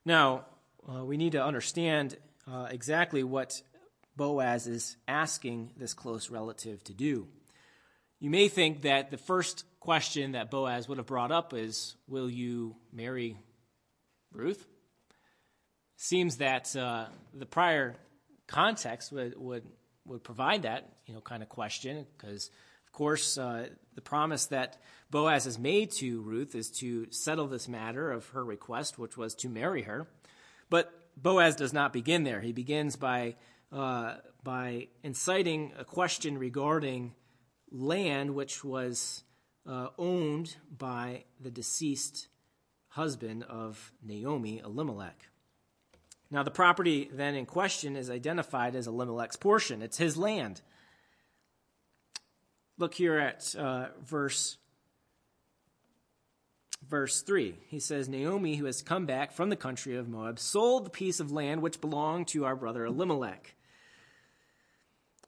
Now, 0.05 0.47
uh, 0.88 1.05
we 1.05 1.17
need 1.17 1.33
to 1.33 1.45
understand 1.45 2.17
uh, 2.50 2.69
exactly 2.71 3.23
what 3.23 3.62
Boaz 4.17 4.67
is 4.67 4.97
asking 5.07 5.73
this 5.76 5.95
close 5.95 6.31
relative 6.31 6.83
to 6.85 6.95
do. 6.95 7.29
You 8.19 8.31
may 8.31 8.49
think 8.49 8.83
that 8.83 9.11
the 9.11 9.17
first 9.17 9.64
question 9.81 10.33
that 10.33 10.50
Boaz 10.50 10.88
would 10.88 10.99
have 10.99 11.07
brought 11.07 11.33
up 11.33 11.55
is 11.55 11.97
Will 12.09 12.31
you 12.31 12.76
marry 12.93 13.37
Ruth? 14.33 14.67
Seems 16.03 16.39
that 16.39 16.75
uh, 16.75 17.07
the 17.33 17.47
prior 17.47 17.95
context 18.49 19.13
would, 19.13 19.39
would, 19.39 19.63
would 20.05 20.25
provide 20.25 20.63
that 20.63 20.89
you 21.07 21.15
know, 21.15 21.21
kind 21.21 21.45
of 21.45 21.49
question 21.49 22.05
because, 22.19 22.51
of 22.85 22.93
course, 22.93 23.39
uh, 23.39 23.69
the 23.95 24.01
promise 24.01 24.47
that 24.47 24.79
Boaz 25.13 25.45
has 25.45 25.61
made 25.61 25.93
to 25.93 26.21
Ruth 26.23 26.57
is 26.57 26.73
to 26.81 27.07
settle 27.13 27.47
this 27.47 27.69
matter 27.69 28.11
of 28.11 28.29
her 28.31 28.45
request, 28.45 28.99
which 28.99 29.17
was 29.17 29.33
to 29.37 29.49
marry 29.49 29.83
her. 29.83 30.09
But 30.69 30.93
Boaz 31.17 31.55
does 31.55 31.73
not 31.73 31.93
begin 31.93 32.25
there. 32.25 32.41
He 32.41 32.51
begins 32.53 32.97
by, 32.97 33.37
uh, 33.71 34.17
by 34.43 34.89
inciting 35.05 35.73
a 35.79 35.85
question 35.85 36.37
regarding 36.37 37.15
land 37.71 38.35
which 38.35 38.65
was 38.65 39.23
uh, 39.69 39.91
owned 39.97 40.57
by 40.77 41.27
the 41.39 41.53
deceased 41.53 42.27
husband 42.89 43.45
of 43.45 43.93
Naomi, 44.03 44.59
Elimelech. 44.59 45.29
Now, 46.33 46.43
the 46.43 46.51
property 46.51 47.11
then 47.12 47.35
in 47.35 47.45
question 47.45 47.95
is 47.95 48.09
identified 48.09 48.75
as 48.75 48.87
Elimelech's 48.87 49.37
portion. 49.37 49.83
It's 49.83 49.99
his 49.99 50.17
land. 50.17 50.62
Look 52.79 52.95
here 52.95 53.19
at 53.19 53.55
uh, 53.55 53.89
verse 54.03 54.57
verse 56.89 57.21
3. 57.21 57.59
He 57.69 57.79
says, 57.79 58.09
Naomi, 58.09 58.57
who 58.57 58.65
has 58.65 58.81
come 58.81 59.05
back 59.05 59.33
from 59.33 59.51
the 59.51 59.57
country 59.57 59.95
of 59.95 60.09
Moab, 60.09 60.39
sold 60.39 60.87
the 60.87 60.91
piece 60.91 61.21
of 61.21 61.31
land 61.31 61.61
which 61.61 61.83
belonged 61.83 62.29
to 62.29 62.47
our 62.47 62.57
brother 62.57 62.87
Elimelech. 62.87 63.55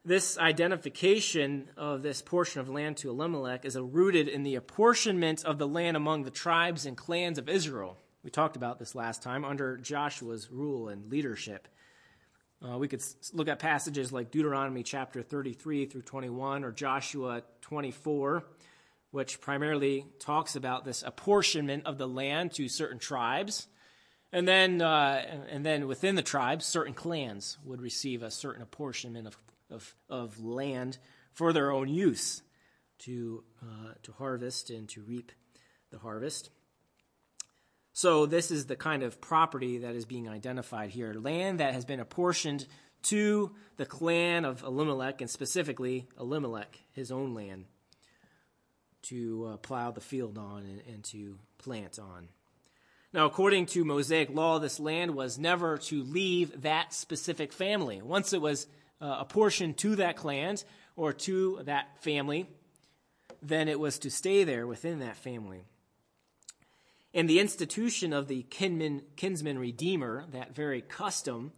This 0.06 0.38
identification 0.38 1.68
of 1.76 2.02
this 2.02 2.22
portion 2.22 2.62
of 2.62 2.70
land 2.70 2.96
to 2.98 3.10
Elimelech 3.10 3.66
is 3.66 3.76
rooted 3.76 4.26
in 4.26 4.42
the 4.42 4.54
apportionment 4.54 5.44
of 5.44 5.58
the 5.58 5.68
land 5.68 5.98
among 5.98 6.22
the 6.22 6.30
tribes 6.30 6.86
and 6.86 6.96
clans 6.96 7.36
of 7.36 7.48
Israel. 7.48 7.98
We 8.24 8.30
talked 8.30 8.56
about 8.56 8.80
this 8.80 8.96
last 8.96 9.22
time 9.22 9.44
under 9.44 9.76
Joshua's 9.76 10.50
rule 10.50 10.88
and 10.88 11.10
leadership. 11.10 11.68
Uh, 12.60 12.78
we 12.78 12.88
could 12.88 13.02
look 13.32 13.48
at 13.48 13.60
passages 13.60 14.10
like 14.12 14.32
Deuteronomy 14.32 14.82
chapter 14.82 15.22
33 15.22 15.86
through 15.86 16.02
21 16.02 16.64
or 16.64 16.72
Joshua 16.72 17.42
24 17.60 18.44
which 19.14 19.40
primarily 19.40 20.04
talks 20.18 20.56
about 20.56 20.84
this 20.84 21.04
apportionment 21.04 21.86
of 21.86 21.98
the 21.98 22.08
land 22.08 22.50
to 22.50 22.68
certain 22.68 22.98
tribes. 22.98 23.68
And 24.32 24.48
then, 24.48 24.82
uh, 24.82 25.44
and 25.48 25.64
then 25.64 25.86
within 25.86 26.16
the 26.16 26.22
tribes, 26.22 26.66
certain 26.66 26.94
clans 26.94 27.56
would 27.64 27.80
receive 27.80 28.24
a 28.24 28.30
certain 28.32 28.60
apportionment 28.60 29.28
of, 29.28 29.38
of, 29.70 29.94
of 30.08 30.40
land 30.40 30.98
for 31.32 31.52
their 31.52 31.70
own 31.70 31.86
use 31.86 32.42
to, 33.02 33.44
uh, 33.62 33.92
to 34.02 34.10
harvest 34.14 34.70
and 34.70 34.88
to 34.88 35.00
reap 35.00 35.30
the 35.92 36.00
harvest. 36.00 36.50
So, 37.96 38.26
this 38.26 38.50
is 38.50 38.66
the 38.66 38.74
kind 38.74 39.04
of 39.04 39.20
property 39.20 39.78
that 39.78 39.94
is 39.94 40.04
being 40.04 40.28
identified 40.28 40.90
here 40.90 41.14
land 41.14 41.60
that 41.60 41.74
has 41.74 41.84
been 41.84 42.00
apportioned 42.00 42.66
to 43.04 43.52
the 43.76 43.86
clan 43.86 44.44
of 44.44 44.64
Elimelech, 44.64 45.20
and 45.20 45.30
specifically 45.30 46.08
Elimelech, 46.18 46.76
his 46.92 47.12
own 47.12 47.34
land 47.34 47.66
to 49.02 49.52
uh, 49.52 49.56
plow 49.58 49.92
the 49.92 50.00
field 50.00 50.38
on 50.38 50.62
and, 50.62 50.82
and 50.92 51.04
to 51.04 51.38
plant 51.58 52.00
on. 52.00 52.28
Now, 53.12 53.26
according 53.26 53.66
to 53.66 53.84
Mosaic 53.84 54.28
law, 54.28 54.58
this 54.58 54.80
land 54.80 55.14
was 55.14 55.38
never 55.38 55.78
to 55.78 56.02
leave 56.02 56.62
that 56.62 56.92
specific 56.92 57.52
family. 57.52 58.02
Once 58.02 58.32
it 58.32 58.40
was 58.40 58.66
uh, 59.00 59.18
apportioned 59.20 59.76
to 59.78 59.96
that 59.96 60.16
clan 60.16 60.56
or 60.96 61.12
to 61.12 61.60
that 61.62 62.02
family, 62.02 62.48
then 63.40 63.68
it 63.68 63.78
was 63.78 64.00
to 64.00 64.10
stay 64.10 64.42
there 64.42 64.66
within 64.66 64.98
that 64.98 65.16
family. 65.16 65.62
And 67.14 67.30
the 67.30 67.40
institution 67.40 68.12
of 68.12 68.28
the 68.28 68.42
kinman, 68.50 69.02
kinsman 69.16 69.58
redeemer, 69.58 70.26
that 70.32 70.54
very 70.54 70.82
custom, 70.82 71.52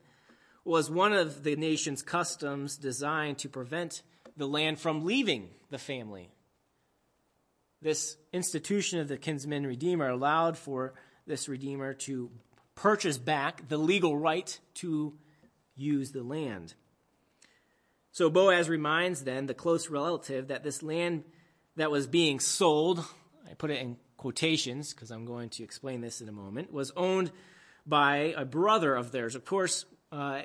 was 0.64 0.90
one 0.90 1.12
of 1.12 1.42
the 1.42 1.56
nation's 1.56 2.02
customs 2.02 2.76
designed 2.76 3.38
to 3.38 3.48
prevent 3.48 4.02
the 4.36 4.46
land 4.46 4.78
from 4.78 5.04
leaving 5.04 5.48
the 5.70 5.78
family 5.78 6.30
this 7.82 8.16
institution 8.32 8.98
of 8.98 9.08
the 9.08 9.16
kinsman 9.16 9.66
redeemer 9.66 10.08
allowed 10.08 10.56
for 10.56 10.94
this 11.26 11.48
redeemer 11.48 11.94
to 11.94 12.30
purchase 12.74 13.18
back 13.18 13.68
the 13.68 13.76
legal 13.76 14.16
right 14.16 14.58
to 14.74 15.14
use 15.74 16.12
the 16.12 16.22
land. 16.22 16.74
So 18.12 18.30
Boaz 18.30 18.68
reminds 18.68 19.22
then 19.22 19.46
the 19.46 19.54
close 19.54 19.90
relative 19.90 20.48
that 20.48 20.62
this 20.64 20.82
land 20.82 21.24
that 21.76 21.90
was 21.90 22.06
being 22.06 22.40
sold, 22.40 23.04
I 23.48 23.54
put 23.54 23.70
it 23.70 23.80
in 23.80 23.98
quotations 24.16 24.92
because 24.92 25.10
I'm 25.10 25.24
going 25.24 25.50
to 25.50 25.62
explain 25.62 26.00
this 26.00 26.20
in 26.20 26.28
a 26.28 26.32
moment, 26.32 26.72
was 26.72 26.92
owned 26.96 27.30
by 27.86 28.34
a 28.36 28.44
brother 28.44 28.94
of 28.94 29.12
theirs. 29.12 29.34
Of 29.34 29.44
course, 29.44 29.84
uh, 30.12 30.42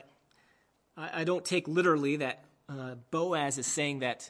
I, 0.98 1.22
I, 1.22 1.24
don't 1.24 1.44
take 1.44 1.68
literally 1.68 2.18
that 2.18 2.44
uh, 2.70 2.96
Boaz 3.10 3.58
is 3.58 3.68
saying 3.68 4.00
that 4.00 4.30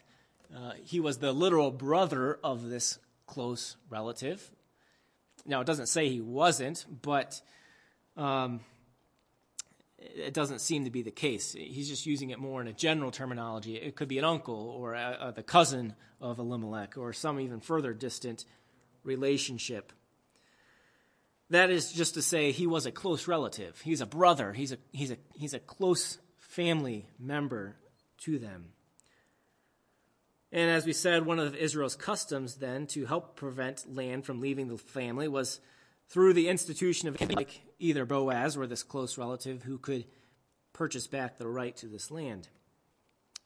uh, 0.55 0.73
he 0.83 0.99
was 0.99 1.17
the 1.17 1.31
literal 1.31 1.71
brother 1.71 2.39
of 2.43 2.69
this 2.69 2.99
close 3.25 3.75
relative. 3.89 4.51
Now, 5.45 5.61
it 5.61 5.67
doesn't 5.67 5.87
say 5.87 6.09
he 6.09 6.21
wasn't, 6.21 6.85
but 7.01 7.41
um, 8.15 8.61
it 9.97 10.33
doesn't 10.33 10.59
seem 10.59 10.85
to 10.85 10.91
be 10.91 11.01
the 11.01 11.11
case. 11.11 11.53
He's 11.53 11.87
just 11.87 12.05
using 12.05 12.29
it 12.29 12.39
more 12.39 12.61
in 12.61 12.67
a 12.67 12.73
general 12.73 13.11
terminology. 13.11 13.75
It 13.75 13.95
could 13.95 14.07
be 14.07 14.17
an 14.17 14.25
uncle 14.25 14.69
or 14.69 14.93
a, 14.93 15.17
a, 15.21 15.31
the 15.31 15.43
cousin 15.43 15.95
of 16.19 16.39
Elimelech 16.39 16.97
or 16.97 17.13
some 17.13 17.39
even 17.39 17.59
further 17.59 17.93
distant 17.93 18.45
relationship. 19.03 19.91
That 21.49 21.69
is 21.69 21.91
just 21.91 22.13
to 22.13 22.21
say 22.21 22.51
he 22.51 22.67
was 22.67 22.85
a 22.85 22.91
close 22.91 23.27
relative. 23.27 23.79
He's 23.81 24.01
a 24.01 24.05
brother. 24.05 24.53
He's 24.53 24.71
a, 24.71 24.77
he's 24.91 25.11
a, 25.11 25.17
he's 25.33 25.53
a 25.53 25.59
close 25.59 26.17
family 26.39 27.07
member 27.19 27.75
to 28.19 28.39
them. 28.39 28.67
And 30.51 30.69
as 30.69 30.85
we 30.85 30.93
said, 30.93 31.25
one 31.25 31.39
of 31.39 31.55
Israel's 31.55 31.95
customs 31.95 32.55
then 32.55 32.87
to 32.87 33.05
help 33.05 33.35
prevent 33.35 33.93
land 33.93 34.25
from 34.25 34.41
leaving 34.41 34.67
the 34.67 34.77
family 34.77 35.27
was 35.27 35.61
through 36.09 36.33
the 36.33 36.49
institution 36.49 37.07
of 37.07 37.19
like 37.31 37.61
either 37.79 38.05
Boaz 38.05 38.57
or 38.57 38.67
this 38.67 38.83
close 38.83 39.17
relative 39.17 39.63
who 39.63 39.77
could 39.77 40.05
purchase 40.73 41.07
back 41.07 41.37
the 41.37 41.47
right 41.47 41.75
to 41.77 41.87
this 41.87 42.11
land. 42.11 42.49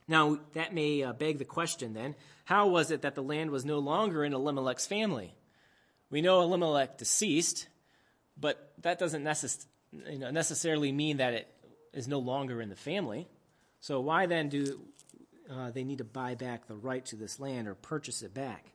Now, 0.07 0.39
that 0.53 0.73
may 0.73 1.03
uh, 1.03 1.13
beg 1.13 1.37
the 1.37 1.45
question 1.45 1.93
then 1.93 2.15
how 2.45 2.67
was 2.67 2.91
it 2.91 3.01
that 3.01 3.15
the 3.15 3.23
land 3.23 3.51
was 3.51 3.65
no 3.65 3.79
longer 3.79 4.23
in 4.23 4.33
Elimelech's 4.33 4.87
family? 4.87 5.35
We 6.09 6.21
know 6.21 6.41
Elimelech 6.41 6.97
deceased, 6.97 7.67
but 8.37 8.73
that 8.81 8.99
doesn't 8.99 9.23
necess- 9.23 9.65
you 9.91 10.19
know, 10.19 10.31
necessarily 10.31 10.91
mean 10.91 11.17
that 11.17 11.33
it 11.33 11.47
is 11.93 12.07
no 12.07 12.19
longer 12.19 12.61
in 12.61 12.69
the 12.69 12.75
family. 12.75 13.27
So, 13.79 13.99
why 13.99 14.25
then 14.25 14.49
do 14.49 14.79
uh, 15.49 15.71
they 15.71 15.83
need 15.83 15.99
to 15.99 16.03
buy 16.03 16.35
back 16.35 16.67
the 16.67 16.75
right 16.75 17.05
to 17.05 17.15
this 17.15 17.39
land 17.39 17.67
or 17.67 17.75
purchase 17.75 18.21
it 18.21 18.33
back. 18.33 18.71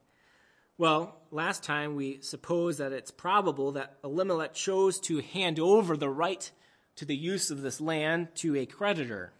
Well, 0.78 1.16
last 1.30 1.62
time 1.62 1.94
we 1.94 2.20
suppose 2.22 2.78
that 2.78 2.92
it's 2.92 3.10
probable 3.10 3.72
that 3.72 3.96
Elimelech 4.02 4.54
chose 4.54 4.98
to 5.00 5.20
hand 5.20 5.58
over 5.58 5.96
the 5.96 6.08
right 6.08 6.50
to 6.96 7.04
the 7.04 7.16
use 7.16 7.50
of 7.50 7.62
this 7.62 7.80
land 7.80 8.28
to 8.36 8.56
a 8.56 8.66
creditor 8.66 9.32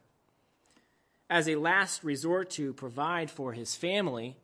as 1.31 1.49
a 1.49 1.55
last 1.55 2.05
resort 2.05 2.51
to 2.51 2.75
provide 2.75 3.31
for 3.31 3.53
his 3.53 3.75
family 3.75 4.37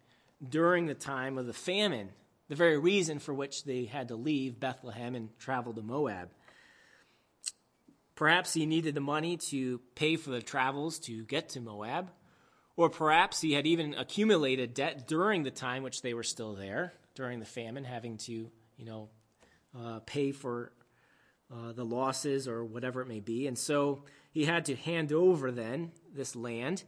during 0.48 0.86
the 0.86 0.94
time 0.94 1.36
of 1.36 1.46
the 1.46 1.52
famine, 1.52 2.10
the 2.48 2.54
very 2.54 2.78
reason 2.78 3.18
for 3.18 3.34
which 3.34 3.64
they 3.64 3.84
had 3.84 4.08
to 4.08 4.16
leave 4.16 4.60
Bethlehem 4.60 5.14
and 5.14 5.36
travel 5.38 5.74
to 5.74 5.82
Moab. 5.82 6.30
Perhaps 8.14 8.54
he 8.54 8.66
needed 8.66 8.94
the 8.94 9.00
money 9.00 9.36
to 9.36 9.80
pay 9.94 10.16
for 10.16 10.30
the 10.30 10.40
travels 10.40 10.98
to 11.00 11.24
get 11.24 11.50
to 11.50 11.60
Moab. 11.60 12.10
Or 12.76 12.90
perhaps 12.90 13.40
he 13.40 13.52
had 13.52 13.66
even 13.66 13.94
accumulated 13.94 14.74
debt 14.74 15.06
during 15.06 15.42
the 15.42 15.50
time 15.50 15.82
which 15.82 16.02
they 16.02 16.14
were 16.14 16.22
still 16.22 16.54
there, 16.54 16.92
during 17.14 17.40
the 17.40 17.46
famine, 17.46 17.84
having 17.84 18.18
to, 18.18 18.50
you 18.76 18.84
know, 18.84 19.08
uh, 19.78 20.00
pay 20.00 20.32
for 20.32 20.72
uh, 21.52 21.72
the 21.72 21.84
losses 21.84 22.46
or 22.48 22.64
whatever 22.64 23.00
it 23.00 23.08
may 23.08 23.20
be. 23.20 23.46
And 23.46 23.58
so 23.58 24.04
he 24.30 24.44
had 24.44 24.66
to 24.66 24.76
hand 24.76 25.12
over 25.12 25.50
then 25.50 25.92
this 26.14 26.36
land 26.36 26.84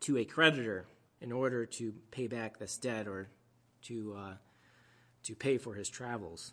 to 0.00 0.18
a 0.18 0.24
creditor 0.24 0.86
in 1.20 1.30
order 1.30 1.66
to 1.66 1.94
pay 2.10 2.26
back 2.26 2.58
this 2.58 2.76
debt 2.76 3.06
or 3.06 3.28
to, 3.84 4.16
uh, 4.18 4.34
to 5.24 5.34
pay 5.34 5.58
for 5.58 5.74
his 5.74 5.88
travels 5.88 6.52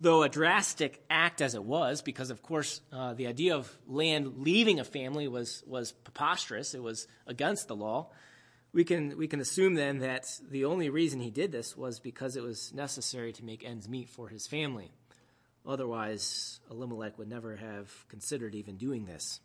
though 0.00 0.22
a 0.22 0.28
drastic 0.28 1.02
act 1.10 1.40
as 1.40 1.54
it 1.54 1.64
was, 1.64 2.02
because 2.02 2.30
of 2.30 2.42
course 2.42 2.80
uh, 2.92 3.14
the 3.14 3.26
idea 3.26 3.56
of 3.56 3.70
land 3.86 4.38
leaving 4.38 4.80
a 4.80 4.84
family 4.84 5.28
was, 5.28 5.62
was 5.66 5.92
preposterous, 5.92 6.74
it 6.74 6.82
was 6.82 7.08
against 7.26 7.68
the 7.68 7.76
law, 7.76 8.08
we 8.72 8.84
can, 8.84 9.16
we 9.16 9.26
can 9.26 9.40
assume 9.40 9.74
then 9.74 9.98
that 9.98 10.26
the 10.50 10.66
only 10.66 10.90
reason 10.90 11.20
he 11.20 11.30
did 11.30 11.50
this 11.50 11.76
was 11.76 12.00
because 12.00 12.36
it 12.36 12.42
was 12.42 12.72
necessary 12.72 13.32
to 13.32 13.44
make 13.44 13.64
ends 13.64 13.88
meet 13.88 14.08
for 14.08 14.28
his 14.28 14.46
family. 14.46 14.92
Otherwise, 15.66 16.60
Elimelech 16.70 17.18
would 17.18 17.28
never 17.28 17.56
have 17.56 17.90
considered 18.08 18.54
even 18.54 18.76
doing 18.76 19.06
this. 19.06 19.40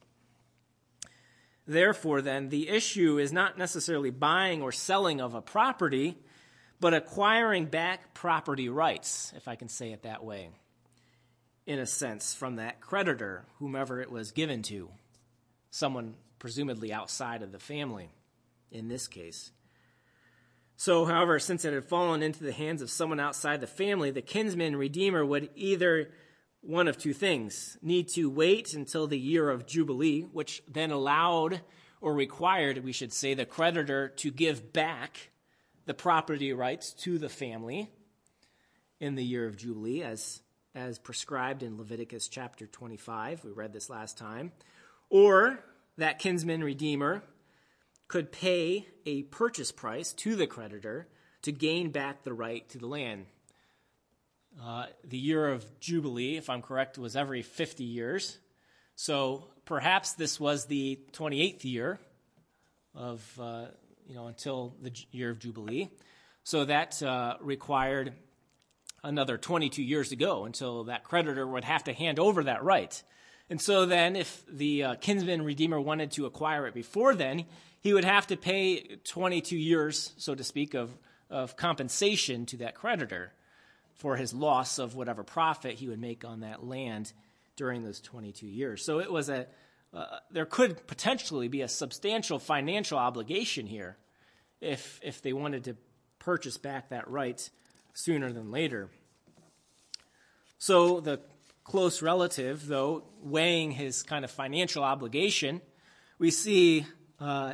Therefore, 1.65 2.21
then, 2.21 2.49
the 2.49 2.67
issue 2.67 3.17
is 3.17 3.31
not 3.31 3.57
necessarily 3.57 4.09
buying 4.09 4.61
or 4.61 4.73
selling 4.73 5.21
of 5.21 5.33
a 5.33 5.41
property, 5.41 6.17
but 6.79 6.93
acquiring 6.93 7.65
back 7.65 8.13
property 8.13 8.69
rights, 8.69 9.31
if 9.35 9.47
I 9.47 9.55
can 9.55 9.69
say 9.69 9.91
it 9.91 10.03
that 10.03 10.23
way, 10.23 10.49
in 11.65 11.79
a 11.79 11.85
sense, 11.85 12.33
from 12.33 12.57
that 12.57 12.81
creditor, 12.81 13.45
whomever 13.59 14.01
it 14.01 14.11
was 14.11 14.31
given 14.31 14.61
to, 14.63 14.89
someone 15.69 16.15
presumably 16.39 16.91
outside 16.91 17.41
of 17.41 17.51
the 17.51 17.59
family 17.59 18.09
in 18.71 18.89
this 18.89 19.07
case. 19.07 19.51
So, 20.75 21.05
however, 21.05 21.39
since 21.39 21.63
it 21.63 21.73
had 21.73 21.85
fallen 21.85 22.21
into 22.21 22.43
the 22.43 22.51
hands 22.51 22.81
of 22.81 22.89
someone 22.89 23.19
outside 23.19 23.61
the 23.61 23.67
family, 23.67 24.11
the 24.11 24.21
kinsman 24.21 24.75
redeemer 24.75 25.25
would 25.25 25.49
either 25.55 26.11
one 26.61 26.87
of 26.87 26.97
two 26.97 27.13
things 27.13 27.77
need 27.81 28.07
to 28.09 28.29
wait 28.29 28.73
until 28.73 29.07
the 29.07 29.19
year 29.19 29.49
of 29.49 29.65
Jubilee, 29.65 30.21
which 30.21 30.63
then 30.67 30.91
allowed 30.91 31.61
or 32.01 32.13
required, 32.13 32.83
we 32.83 32.91
should 32.91 33.13
say, 33.13 33.33
the 33.33 33.45
creditor 33.45 34.09
to 34.09 34.31
give 34.31 34.73
back 34.73 35.29
the 35.85 35.93
property 35.93 36.53
rights 36.53 36.93
to 36.93 37.17
the 37.17 37.29
family 37.29 37.89
in 38.99 39.15
the 39.15 39.23
year 39.23 39.45
of 39.45 39.57
Jubilee, 39.57 40.01
as, 40.01 40.41
as 40.75 40.97
prescribed 40.97 41.63
in 41.63 41.77
Leviticus 41.77 42.27
chapter 42.27 42.65
25. 42.65 43.43
We 43.43 43.51
read 43.51 43.73
this 43.73 43.89
last 43.89 44.17
time. 44.17 44.51
Or 45.09 45.59
that 45.97 46.19
kinsman 46.19 46.63
redeemer 46.63 47.23
could 48.07 48.31
pay 48.31 48.87
a 49.05 49.23
purchase 49.23 49.71
price 49.71 50.13
to 50.13 50.35
the 50.35 50.47
creditor 50.47 51.07
to 51.41 51.51
gain 51.51 51.91
back 51.91 52.23
the 52.23 52.33
right 52.33 52.67
to 52.69 52.77
the 52.77 52.87
land. 52.87 53.25
Uh, 54.61 54.85
the 55.03 55.17
year 55.17 55.47
of 55.47 55.65
Jubilee, 55.79 56.37
if 56.37 56.49
I'm 56.49 56.61
correct, 56.61 56.97
was 56.97 57.15
every 57.15 57.41
50 57.41 57.83
years. 57.83 58.37
So 58.95 59.49
perhaps 59.65 60.13
this 60.13 60.39
was 60.39 60.65
the 60.65 60.99
28th 61.11 61.63
year 61.63 61.99
of, 62.95 63.39
uh, 63.41 63.65
you 64.07 64.15
know, 64.15 64.27
until 64.27 64.75
the 64.81 64.91
year 65.11 65.29
of 65.29 65.39
Jubilee. 65.39 65.89
So 66.43 66.65
that 66.65 67.01
uh, 67.01 67.37
required 67.39 68.13
another 69.03 69.37
22 69.37 69.83
years 69.83 70.09
to 70.09 70.15
go 70.15 70.45
until 70.45 70.85
that 70.85 71.03
creditor 71.03 71.45
would 71.45 71.63
have 71.63 71.85
to 71.85 71.93
hand 71.93 72.19
over 72.19 72.43
that 72.43 72.63
right. 72.63 73.01
And 73.49 73.61
so 73.61 73.85
then, 73.85 74.15
if 74.15 74.43
the 74.47 74.83
uh, 74.83 74.95
kinsman 74.95 75.41
redeemer 75.41 75.79
wanted 75.79 76.11
to 76.11 76.25
acquire 76.25 76.65
it 76.65 76.73
before 76.73 77.13
then, 77.13 77.45
he 77.81 77.93
would 77.93 78.05
have 78.05 78.27
to 78.27 78.37
pay 78.37 78.97
22 79.03 79.57
years, 79.57 80.13
so 80.17 80.33
to 80.33 80.43
speak, 80.43 80.73
of, 80.73 80.97
of 81.29 81.57
compensation 81.57 82.45
to 82.47 82.57
that 82.57 82.75
creditor 82.75 83.33
for 83.95 84.15
his 84.15 84.33
loss 84.33 84.79
of 84.79 84.95
whatever 84.95 85.23
profit 85.23 85.75
he 85.75 85.89
would 85.89 85.99
make 85.99 86.23
on 86.23 86.39
that 86.39 86.65
land 86.65 87.11
during 87.55 87.83
those 87.83 87.99
22 87.99 88.47
years. 88.47 88.83
So 88.83 88.99
it 88.99 89.11
was 89.11 89.29
a, 89.29 89.47
uh, 89.93 90.19
there 90.31 90.45
could 90.45 90.87
potentially 90.87 91.47
be 91.47 91.61
a 91.61 91.67
substantial 91.67 92.39
financial 92.39 92.97
obligation 92.97 93.67
here 93.67 93.97
if, 94.59 94.99
if 95.03 95.21
they 95.21 95.33
wanted 95.33 95.63
to 95.65 95.75
purchase 96.19 96.57
back 96.57 96.89
that 96.89 97.07
right 97.07 97.49
sooner 97.93 98.31
than 98.31 98.51
later. 98.51 98.89
So 100.57 100.99
the 100.99 101.19
close 101.63 102.01
relative, 102.01 102.65
though, 102.67 103.03
weighing 103.21 103.71
his 103.71 104.01
kind 104.03 104.25
of 104.25 104.31
financial 104.31 104.83
obligation, 104.83 105.61
we 106.17 106.31
see 106.31 106.85
uh, 107.19 107.53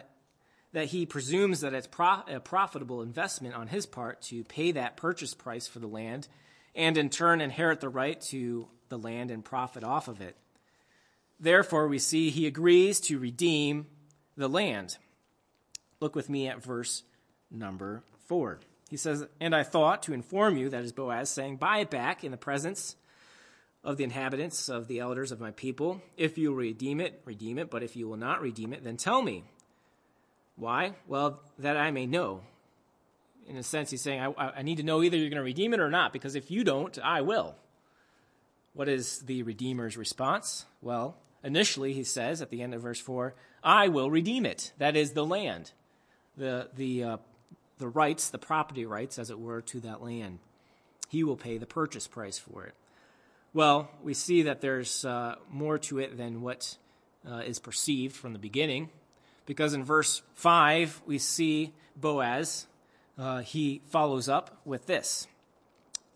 that 0.74 0.86
he 0.86 1.06
presumes 1.06 1.62
that 1.62 1.74
it's 1.74 1.88
pro- 1.88 2.24
a 2.28 2.40
profitable 2.40 3.02
investment 3.02 3.56
on 3.56 3.68
his 3.68 3.86
part 3.86 4.22
to 4.22 4.44
pay 4.44 4.72
that 4.72 4.96
purchase 4.96 5.34
price 5.34 5.68
for 5.68 5.80
the 5.80 5.88
land 5.88 6.28
and 6.76 6.98
in 6.98 7.10
turn 7.10 7.42
inherit 7.42 7.82
the 7.82 7.90
right 7.90 8.22
to 8.22 8.68
the 8.90 8.98
land 8.98 9.32
and 9.32 9.44
profit 9.44 9.84
off 9.84 10.08
of 10.08 10.22
it. 10.22 10.36
Therefore, 11.40 11.88
we 11.88 12.00
see 12.00 12.30
he 12.30 12.48
agrees 12.48 13.00
to 13.02 13.18
redeem 13.18 13.88
the 14.36 14.50
land. 14.50 14.98
Look 16.00 16.16
with 16.16 16.30
me 16.30 16.48
at 16.48 16.64
verse 16.64 17.04
number 17.50 18.04
four. 18.28 18.60
He 18.90 18.98
says, 18.98 19.26
And 19.40 19.56
I 19.56 19.64
thought 19.64 20.04
to 20.04 20.14
inform 20.14 20.58
you, 20.58 20.70
that 20.70 20.84
is 20.84 20.92
Boaz, 20.92 21.30
saying, 21.30 21.58
Buy 21.58 21.80
it 21.80 21.90
back 21.90 22.24
in 22.24 22.32
the 22.32 22.38
presence 22.38 22.96
of 23.84 23.98
the 23.98 24.04
inhabitants 24.04 24.68
of 24.68 24.88
the 24.88 25.00
elders 25.00 25.32
of 25.32 25.40
my 25.40 25.52
people. 25.52 26.02
If 26.18 26.38
you 26.38 26.54
redeem 26.54 27.00
it, 27.00 27.22
redeem 27.24 27.58
it, 27.58 27.70
but 27.70 27.84
if 27.84 27.96
you 27.96 28.08
will 28.08 28.18
not 28.18 28.42
redeem 28.42 28.74
it, 28.74 28.84
then 28.84 28.98
tell 28.98 29.22
me. 29.22 29.44
Why? 30.56 30.96
Well, 31.08 31.42
that 31.60 31.78
I 31.78 31.92
may 31.92 32.06
know. 32.06 32.42
In 33.48 33.56
a 33.56 33.64
sense, 33.64 33.90
he's 33.90 34.02
saying, 34.02 34.20
I, 34.20 34.52
I 34.58 34.62
need 34.62 34.78
to 34.78 34.84
know 34.84 35.02
either 35.02 35.16
you're 35.16 35.30
going 35.30 35.38
to 35.38 35.44
redeem 35.44 35.74
it 35.74 35.80
or 35.80 35.90
not, 35.90 36.12
because 36.12 36.36
if 36.36 36.52
you 36.52 36.64
don't, 36.64 36.98
I 37.00 37.22
will. 37.22 37.56
What 38.74 38.90
is 38.90 39.20
the 39.20 39.44
Redeemer's 39.44 39.98
response? 39.98 40.66
Well, 40.82 41.18
initially, 41.44 41.94
he 41.94 42.04
says 42.04 42.42
at 42.42 42.50
the 42.50 42.62
end 42.62 42.74
of 42.74 42.82
verse 42.82 43.00
4, 43.00 43.34
I 43.64 43.88
will 43.88 44.10
redeem 44.10 44.46
it. 44.46 44.72
That 44.78 44.96
is 44.96 45.12
the 45.12 45.26
land, 45.26 45.72
the, 46.38 46.70
the, 46.76 47.04
uh, 47.04 47.18
the 47.78 47.88
rights, 47.88 48.30
the 48.30 48.38
property 48.38 48.86
rights, 48.86 49.20
as 49.20 49.30
it 49.30 49.40
were, 49.40 49.62
to 49.64 49.80
that 49.82 50.04
land. 50.04 50.40
He 51.10 51.24
will 51.24 51.38
pay 51.38 51.58
the 51.58 51.66
purchase 51.66 52.08
price 52.08 52.38
for 52.38 52.66
it. 52.66 52.74
Well, 53.54 53.90
we 54.04 54.14
see 54.14 54.44
that 54.44 54.62
there's 54.62 55.04
uh, 55.04 55.36
more 55.50 55.80
to 55.80 55.98
it 55.98 56.18
than 56.18 56.42
what 56.42 56.78
uh, 57.30 57.38
is 57.38 57.60
perceived 57.60 58.16
from 58.16 58.34
the 58.34 58.40
beginning, 58.40 58.90
because 59.46 59.74
in 59.74 59.84
verse 59.84 60.22
5, 60.36 61.02
we 61.08 61.18
see 61.18 61.74
Boaz, 61.96 62.68
uh, 63.18 63.40
he 63.40 63.82
follows 63.88 64.30
up 64.30 64.58
with 64.66 64.86
this 64.86 65.28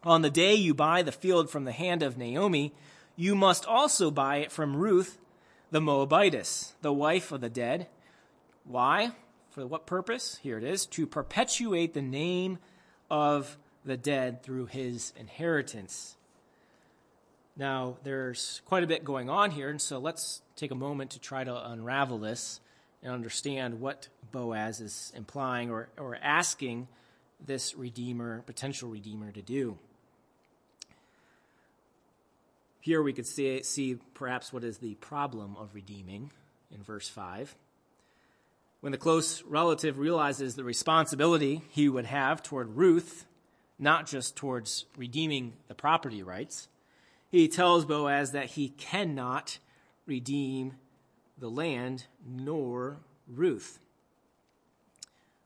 On 0.04 0.22
the 0.22 0.30
day 0.30 0.54
you 0.54 0.74
buy 0.74 1.02
the 1.02 1.12
field 1.12 1.50
from 1.50 1.66
the 1.66 1.72
hand 1.72 2.04
of 2.04 2.18
Naomi, 2.18 2.74
you 3.16 3.36
must 3.36 3.66
also 3.66 4.12
buy 4.12 4.38
it 4.38 4.52
from 4.52 4.76
Ruth 4.76 5.18
the 5.72 5.82
Moabitess, 5.82 6.74
the 6.82 6.94
wife 6.94 7.32
of 7.32 7.42
the 7.42 7.50
dead. 7.50 7.88
Why? 8.64 9.12
For 9.50 9.66
what 9.66 9.88
purpose? 9.88 10.40
Here 10.44 10.58
it 10.58 10.64
is 10.64 10.86
to 10.88 11.08
perpetuate 11.08 11.94
the 11.94 12.02
name 12.02 12.60
of 13.10 13.58
the 13.84 13.98
dead 13.98 14.44
through 14.44 14.68
his 14.68 15.14
inheritance. 15.18 16.16
Now, 17.58 17.98
there's 18.04 18.62
quite 18.66 18.84
a 18.84 18.88
bit 18.88 19.04
going 19.04 19.30
on 19.30 19.52
here, 19.52 19.70
and 19.70 19.82
so 19.82 20.00
let's 20.00 20.42
take 20.56 20.72
a 20.72 20.76
moment 20.76 21.12
to 21.12 21.20
try 21.20 21.44
to 21.44 21.70
unravel 21.72 22.20
this 22.20 22.60
and 23.02 23.12
understand 23.12 23.80
what 23.80 24.08
Boaz 24.32 24.80
is 24.80 25.12
implying 25.16 25.70
or, 25.70 25.90
or 25.98 26.18
asking 26.22 26.88
this 27.46 27.76
Redeemer, 27.76 28.42
potential 28.46 28.90
Redeemer, 28.90 29.32
to 29.32 29.42
do. 29.42 29.78
Here 32.84 33.02
we 33.02 33.14
could 33.14 33.26
see, 33.26 33.64
see 33.64 33.98
perhaps 34.14 34.52
what 34.52 34.66
is 34.66 34.80
the 34.80 34.96
problem 34.96 35.56
of 35.58 35.74
redeeming 35.74 36.32
in 36.70 36.84
verse 36.84 37.08
5. 37.08 37.56
When 38.82 38.92
the 38.92 38.98
close 38.98 39.42
relative 39.44 39.98
realizes 39.98 40.56
the 40.56 40.66
responsibility 40.66 41.62
he 41.70 41.88
would 41.88 42.04
have 42.04 42.44
toward 42.44 42.76
Ruth, 42.76 43.26
not 43.80 44.06
just 44.06 44.36
towards 44.36 44.84
redeeming 44.98 45.54
the 45.70 45.74
property 45.74 46.24
rights, 46.24 46.68
he 47.32 47.48
tells 47.48 47.86
Boaz 47.86 48.34
that 48.34 48.48
he 48.48 48.68
cannot 48.68 49.60
redeem 50.06 50.74
the 51.38 51.50
land 51.50 52.08
nor 52.28 52.98
Ruth. 53.30 53.80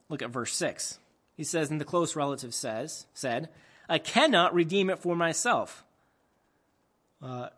Look 0.10 0.24
at 0.24 0.32
verse 0.32 0.56
6. 0.56 0.98
He 1.36 1.44
says, 1.44 1.70
and 1.70 1.80
the 1.80 1.86
close 1.86 2.16
relative 2.16 2.56
says, 2.56 3.06
said, 3.14 3.50
I 3.88 4.00
cannot 4.00 4.56
redeem 4.56 4.90
it 4.90 4.98
for 4.98 5.16
myself. 5.16 5.84
And 7.22 7.52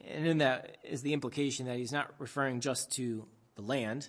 in 0.00 0.38
that 0.38 0.78
is 0.84 1.02
the 1.02 1.12
implication 1.12 1.66
that 1.66 1.78
he's 1.78 1.92
not 1.92 2.14
referring 2.18 2.60
just 2.60 2.92
to 2.92 3.26
the 3.54 3.62
land, 3.62 4.08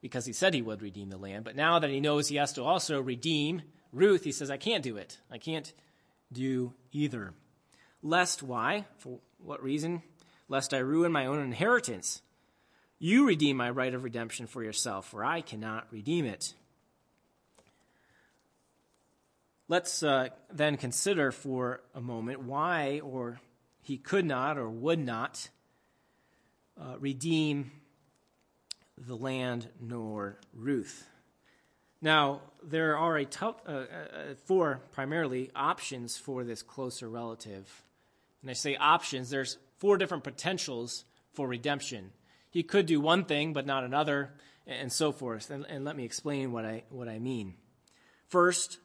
because 0.00 0.26
he 0.26 0.32
said 0.32 0.52
he 0.52 0.62
would 0.62 0.82
redeem 0.82 1.10
the 1.10 1.16
land. 1.16 1.44
But 1.44 1.56
now 1.56 1.78
that 1.78 1.90
he 1.90 2.00
knows 2.00 2.28
he 2.28 2.36
has 2.36 2.52
to 2.54 2.64
also 2.64 3.00
redeem 3.00 3.62
Ruth, 3.92 4.24
he 4.24 4.32
says, 4.32 4.50
I 4.50 4.56
can't 4.56 4.82
do 4.82 4.96
it. 4.96 5.18
I 5.30 5.38
can't 5.38 5.72
do 6.32 6.72
either. 6.92 7.34
Lest 8.02 8.42
why? 8.42 8.86
For 8.98 9.20
what 9.38 9.62
reason? 9.62 10.02
Lest 10.48 10.74
I 10.74 10.78
ruin 10.78 11.12
my 11.12 11.26
own 11.26 11.40
inheritance. 11.40 12.22
You 12.98 13.26
redeem 13.26 13.56
my 13.56 13.70
right 13.70 13.94
of 13.94 14.04
redemption 14.04 14.46
for 14.46 14.62
yourself, 14.62 15.08
for 15.08 15.24
I 15.24 15.40
cannot 15.40 15.86
redeem 15.90 16.24
it. 16.24 16.54
Let's 19.68 20.02
uh, 20.02 20.28
then 20.52 20.76
consider 20.76 21.32
for 21.32 21.80
a 21.94 22.00
moment 22.00 22.42
why 22.42 23.00
or 23.00 23.40
he 23.82 23.98
could 23.98 24.24
not 24.24 24.56
or 24.56 24.68
would 24.70 24.98
not 24.98 25.50
uh, 26.80 26.96
redeem 26.98 27.70
the 28.96 29.16
land 29.16 29.68
nor 29.80 30.38
Ruth. 30.54 31.06
Now, 32.00 32.40
there 32.62 32.96
are 32.96 33.16
a 33.16 33.24
t- 33.24 33.38
uh, 33.44 33.70
uh, 33.70 33.84
four 34.46 34.80
primarily 34.92 35.50
options 35.54 36.16
for 36.16 36.42
this 36.42 36.62
closer 36.62 37.08
relative 37.08 37.82
and 38.42 38.50
I 38.50 38.54
say 38.54 38.76
options, 38.76 39.30
there's 39.30 39.56
four 39.78 39.96
different 39.96 40.24
potentials 40.24 41.04
for 41.32 41.46
redemption. 41.46 42.10
He 42.50 42.62
could 42.62 42.86
do 42.86 43.00
one 43.00 43.24
thing, 43.24 43.52
but 43.52 43.66
not 43.66 43.84
another, 43.84 44.32
and 44.66 44.92
so 44.92 45.12
forth. 45.12 45.50
And, 45.50 45.64
and 45.66 45.84
let 45.84 45.96
me 45.96 46.04
explain 46.04 46.52
what 46.52 46.64
I, 46.64 46.82
what 46.90 47.08
I 47.08 47.18
mean. 47.18 47.54
First, 48.26 48.78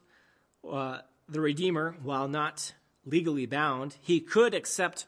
uh, 0.68 0.98
the 1.28 1.40
Redeemer, 1.40 1.96
while 2.02 2.28
not 2.28 2.72
legally 3.08 3.46
bound, 3.46 3.96
he 4.00 4.20
could 4.20 4.54
accept 4.54 5.06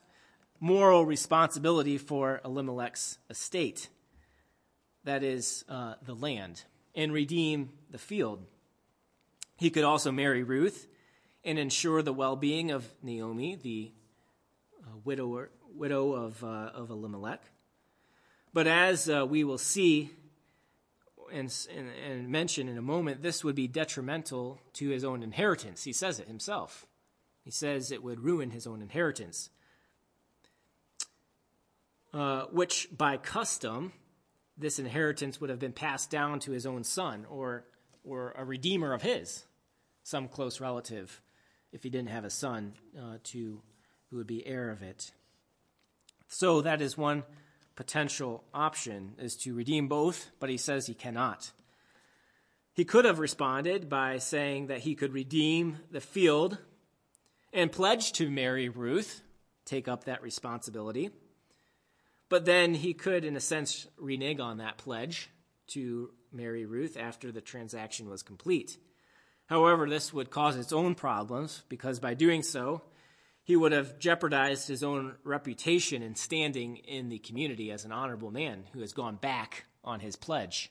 moral 0.58 1.06
responsibility 1.06 1.98
for 1.98 2.40
Elimelech's 2.44 3.18
estate, 3.28 3.88
that 5.04 5.22
is, 5.22 5.64
uh, 5.68 5.94
the 6.02 6.14
land, 6.14 6.64
and 6.94 7.12
redeem 7.12 7.70
the 7.90 7.98
field. 7.98 8.44
He 9.56 9.70
could 9.70 9.84
also 9.84 10.12
marry 10.12 10.42
Ruth 10.42 10.86
and 11.44 11.58
ensure 11.58 12.02
the 12.02 12.12
well 12.12 12.36
being 12.36 12.70
of 12.70 12.86
Naomi, 13.02 13.56
the 13.56 13.92
uh, 14.82 14.96
widower, 15.04 15.50
widow 15.74 16.12
of, 16.12 16.42
uh, 16.44 16.70
of 16.74 16.90
Elimelech. 16.90 17.42
But 18.52 18.66
as 18.66 19.08
uh, 19.08 19.26
we 19.26 19.44
will 19.44 19.58
see 19.58 20.10
and, 21.32 21.54
and, 21.74 21.88
and 22.10 22.28
mention 22.28 22.68
in 22.68 22.76
a 22.76 22.82
moment, 22.82 23.22
this 23.22 23.44
would 23.44 23.54
be 23.54 23.68
detrimental 23.68 24.60
to 24.74 24.88
his 24.88 25.04
own 25.04 25.22
inheritance. 25.22 25.84
He 25.84 25.92
says 25.92 26.18
it 26.18 26.26
himself. 26.26 26.86
He 27.44 27.50
says 27.50 27.90
it 27.90 28.03
would 28.03 28.20
ruin 28.20 28.50
his 28.50 28.66
own 28.66 28.83
inheritance, 28.83 29.50
uh, 32.12 32.42
which 32.53 32.88
by 32.96 33.16
custom, 33.16 33.92
this 34.57 34.79
inheritance 34.79 35.40
would 35.40 35.50
have 35.50 35.59
been 35.59 35.72
passed 35.72 36.11
down 36.11 36.38
to 36.40 36.53
his 36.53 36.66
own 36.66 36.85
son 36.85 37.26
or, 37.31 37.64
or 38.05 38.35
a 38.37 38.44
redeemer 38.44 38.92
of 38.92 39.03
his, 39.03 39.44
some 40.03 40.29
close 40.29 40.61
relative, 40.61 41.22
if 41.72 41.83
he 41.83 41.90
didn't 41.90 42.11
have 42.11 42.24
a 42.24 42.31
son 42.31 42.74
uh, 42.98 43.18
to 43.24 43.62
who 44.11 44.16
would 44.16 44.26
be 44.26 44.46
heir 44.46 44.70
of 44.70 44.83
it. 44.83 45.12
So 46.29 46.61
that 46.61 46.83
is 46.83 46.98
one 46.98 47.24
potential 47.74 48.44
option 48.53 49.14
is 49.18 49.37
to 49.37 49.55
redeem 49.55 49.88
both, 49.88 50.31
but 50.38 50.50
he 50.50 50.57
says 50.57 50.87
he 50.87 50.94
cannot. 50.94 51.53
He 52.72 52.85
could 52.85 53.05
have 53.05 53.18
responded 53.18 53.88
by 53.88 54.18
saying 54.18 54.66
that 54.66 54.81
he 54.81 54.94
could 54.94 55.12
redeem 55.12 55.79
the 55.90 56.00
field 56.00 56.59
and 57.52 57.72
pledge 57.72 58.12
to 58.12 58.30
marry 58.30 58.68
Ruth, 58.68 59.22
take 59.64 59.88
up 59.88 60.04
that 60.04 60.22
responsibility. 60.22 61.10
But 62.28 62.44
then 62.44 62.74
he 62.74 62.94
could, 62.94 63.24
in 63.24 63.36
a 63.36 63.40
sense, 63.40 63.88
renege 63.98 64.40
on 64.40 64.58
that 64.58 64.78
pledge 64.78 65.30
to 65.68 66.10
marry 66.32 66.64
Ruth 66.64 66.96
after 66.96 67.32
the 67.32 67.40
transaction 67.40 68.08
was 68.08 68.22
complete. 68.22 68.78
However, 69.46 69.88
this 69.88 70.12
would 70.12 70.30
cause 70.30 70.56
its 70.56 70.72
own 70.72 70.94
problems 70.94 71.64
because 71.68 71.98
by 71.98 72.14
doing 72.14 72.42
so, 72.42 72.82
he 73.42 73.56
would 73.56 73.72
have 73.72 73.98
jeopardized 73.98 74.68
his 74.68 74.84
own 74.84 75.16
reputation 75.24 76.02
and 76.02 76.16
standing 76.16 76.76
in 76.76 77.08
the 77.08 77.18
community 77.18 77.72
as 77.72 77.84
an 77.84 77.90
honorable 77.90 78.30
man 78.30 78.64
who 78.72 78.80
has 78.80 78.92
gone 78.92 79.16
back 79.16 79.64
on 79.82 79.98
his 79.98 80.14
pledge. 80.14 80.70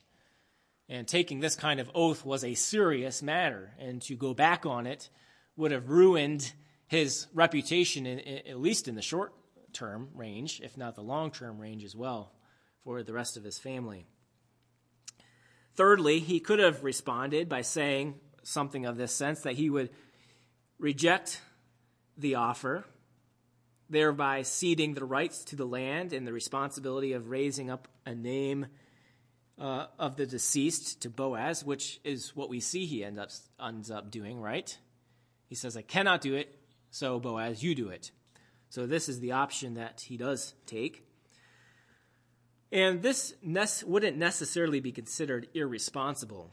And 0.87 1.07
taking 1.07 1.39
this 1.39 1.57
kind 1.57 1.81
of 1.81 1.91
oath 1.93 2.23
was 2.23 2.43
a 2.43 2.53
serious 2.53 3.21
matter, 3.21 3.73
and 3.79 4.01
to 4.03 4.15
go 4.15 4.33
back 4.33 4.65
on 4.65 4.87
it 4.87 5.09
would 5.57 5.71
have 5.71 5.89
ruined 5.89 6.53
his 6.89 7.27
reputation, 7.33 8.05
in, 8.05 8.19
in, 8.19 8.47
at 8.47 8.59
least 8.59 8.87
in 8.87 8.95
the 8.95 9.01
short 9.01 9.31
term 9.71 10.09
range, 10.15 10.59
if 10.61 10.75
not 10.75 10.95
the 10.95 11.01
long 11.01 11.31
term 11.31 11.59
range 11.59 11.85
as 11.85 11.95
well, 11.95 12.33
for 12.83 13.03
the 13.03 13.13
rest 13.13 13.37
of 13.37 13.43
his 13.43 13.57
family. 13.57 14.05
Thirdly, 15.75 16.19
he 16.19 16.39
could 16.39 16.59
have 16.59 16.83
responded 16.83 17.47
by 17.47 17.61
saying 17.61 18.15
something 18.43 18.85
of 18.85 18.97
this 18.97 19.13
sense 19.13 19.41
that 19.41 19.53
he 19.53 19.69
would 19.69 19.91
reject 20.79 21.41
the 22.17 22.35
offer, 22.35 22.83
thereby 23.89 24.41
ceding 24.41 24.95
the 24.95 25.05
rights 25.05 25.43
to 25.45 25.55
the 25.55 25.65
land 25.65 26.11
and 26.11 26.25
the 26.25 26.33
responsibility 26.33 27.13
of 27.13 27.29
raising 27.29 27.69
up 27.69 27.87
a 28.05 28.15
name 28.15 28.65
uh, 29.59 29.85
of 29.99 30.15
the 30.15 30.25
deceased 30.25 31.01
to 31.03 31.09
Boaz, 31.09 31.63
which 31.63 31.99
is 32.03 32.35
what 32.35 32.49
we 32.49 32.59
see 32.59 32.85
he 32.85 33.03
ends 33.03 33.19
up, 33.19 33.29
ends 33.63 33.91
up 33.91 34.09
doing, 34.09 34.41
right? 34.41 34.75
He 35.47 35.55
says, 35.55 35.77
I 35.77 35.81
cannot 35.81 36.21
do 36.21 36.35
it, 36.35 36.58
so 36.91 37.19
Boaz, 37.19 37.63
you 37.63 37.75
do 37.75 37.89
it. 37.89 38.11
So 38.69 38.85
this 38.85 39.09
is 39.09 39.19
the 39.19 39.31
option 39.31 39.75
that 39.75 40.01
he 40.01 40.17
does 40.17 40.53
take. 40.65 41.05
And 42.71 43.01
this 43.01 43.33
wouldn't 43.85 44.17
necessarily 44.17 44.79
be 44.79 44.91
considered 44.91 45.47
irresponsible. 45.53 46.51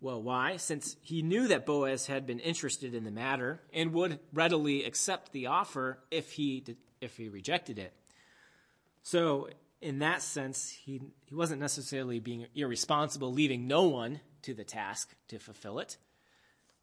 Well, 0.00 0.20
why? 0.20 0.56
Since 0.56 0.96
he 1.00 1.22
knew 1.22 1.48
that 1.48 1.64
Boaz 1.64 2.06
had 2.06 2.26
been 2.26 2.40
interested 2.40 2.94
in 2.94 3.04
the 3.04 3.10
matter 3.10 3.62
and 3.72 3.92
would 3.92 4.18
readily 4.32 4.84
accept 4.84 5.32
the 5.32 5.46
offer 5.46 6.00
if 6.10 6.32
he 6.32 6.60
did, 6.60 6.76
if 7.00 7.16
he 7.16 7.28
rejected 7.28 7.78
it. 7.78 7.92
So, 9.02 9.48
in 9.80 10.00
that 10.00 10.22
sense, 10.22 10.70
he 10.70 11.00
he 11.26 11.34
wasn't 11.34 11.60
necessarily 11.60 12.18
being 12.18 12.46
irresponsible, 12.54 13.32
leaving 13.32 13.66
no 13.66 13.84
one 13.84 14.20
to 14.42 14.54
the 14.54 14.64
task 14.64 15.14
to 15.28 15.38
fulfill 15.38 15.78
it. 15.78 15.96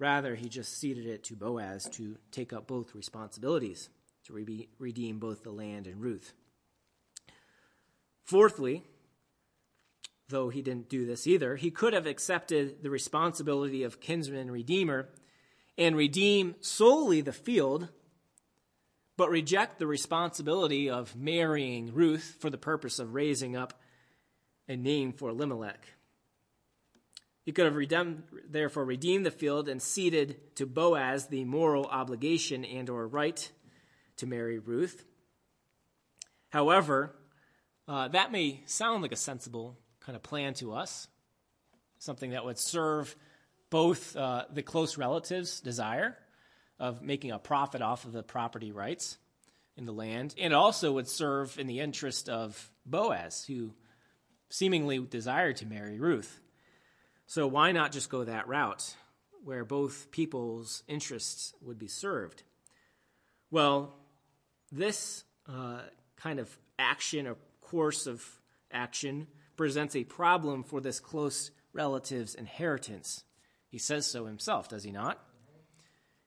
Rather, 0.02 0.34
he 0.34 0.50
just 0.50 0.80
ceded 0.80 1.06
it 1.06 1.24
to 1.24 1.36
Boaz 1.36 1.88
to 1.92 2.18
take 2.32 2.52
up 2.54 2.66
both 2.66 2.96
responsibilities, 2.96 3.88
to 4.26 4.34
re- 4.34 4.68
redeem 4.80 5.20
both 5.20 5.44
the 5.44 5.52
land 5.52 5.86
and 5.86 6.02
Ruth. 6.02 6.34
Fourthly, 8.24 8.84
though 10.28 10.50
he 10.50 10.64
didn't 10.64 10.90
do 10.90 11.06
this 11.06 11.28
either, 11.28 11.56
he 11.56 11.70
could 11.70 11.94
have 11.94 12.08
accepted 12.08 12.82
the 12.82 12.90
responsibility 12.90 13.84
of 13.84 14.02
kinsman 14.02 14.50
redeemer 14.50 15.08
and 15.78 15.96
redeem 15.96 16.56
solely 16.62 17.22
the 17.22 17.32
field, 17.32 17.88
but 19.18 19.30
reject 19.30 19.78
the 19.78 19.86
responsibility 19.86 20.90
of 20.90 21.16
marrying 21.16 21.94
Ruth 21.94 22.38
for 22.40 22.50
the 22.50 22.58
purpose 22.58 22.98
of 22.98 23.14
raising 23.14 23.56
up 23.56 23.80
a 24.68 24.76
name 24.76 25.14
for 25.14 25.30
Elimelech. 25.30 25.86
He 27.44 27.52
could 27.52 27.66
have 27.66 28.24
therefore 28.50 28.86
redeemed 28.86 29.26
the 29.26 29.32
field 29.32 29.68
and 29.68 29.82
ceded 29.82 30.56
to 30.56 30.66
Boaz 30.66 31.28
the 31.28 31.44
moral 31.44 31.86
obligation 31.86 32.64
and 32.64 32.90
or 32.90 33.08
right 33.08 33.52
to 34.18 34.28
marry 34.28 34.60
Ruth. 34.60 35.06
However, 36.50 37.16
uh, 37.88 38.10
that 38.10 38.32
may 38.32 38.62
sound 38.66 39.02
like 39.02 39.12
a 39.12 39.18
sensible 39.18 39.78
kind 40.02 40.16
of 40.16 40.22
plan 40.22 40.54
to 40.56 40.74
us, 40.74 41.08
something 41.98 42.32
that 42.32 42.46
would 42.46 42.60
serve 42.60 43.16
both 43.70 44.16
uh, 44.16 44.46
the 44.54 44.62
close 44.62 44.98
relatives' 44.98 45.62
desire 45.62 46.18
of 46.80 47.02
making 47.02 47.32
a 47.32 47.40
profit 47.40 47.82
off 47.82 48.06
of 48.06 48.12
the 48.12 48.24
property 48.24 48.72
rights 48.72 49.18
in 49.78 49.86
the 49.86 49.94
land, 49.94 50.36
and 50.38 50.54
also 50.54 50.92
would 50.92 51.08
serve 51.08 51.58
in 51.58 51.66
the 51.66 51.80
interest 51.80 52.28
of 52.28 52.72
Boaz, 52.86 53.46
who 53.46 53.74
seemingly 54.50 55.00
desired 55.00 55.56
to 55.58 55.66
marry 55.66 55.98
Ruth. 55.98 56.40
So 57.32 57.48
why 57.48 57.72
not 57.72 57.94
just 57.94 58.10
go 58.10 58.26
that 58.26 58.50
route, 58.50 58.94
where 59.46 59.64
both 59.64 60.12
people's 60.12 60.84
interests 60.90 61.54
would 61.62 61.80
be 61.80 61.88
served? 61.88 62.44
Well, 63.50 63.96
this 64.70 65.24
uh, 65.48 65.80
kind 66.18 66.40
of 66.42 66.54
action 66.78 67.28
or 67.28 67.38
course 67.62 68.06
of 68.06 68.22
action 68.70 69.28
presents 69.56 69.96
a 69.96 70.04
problem 70.04 70.64
for 70.64 70.82
this 70.82 71.00
close 71.00 71.52
relative's 71.72 72.36
inheritance. 72.36 73.24
He 73.70 73.78
says 73.78 74.06
so 74.06 74.26
himself, 74.26 74.68
does 74.68 74.84
he 74.84 74.92
not? 74.92 75.18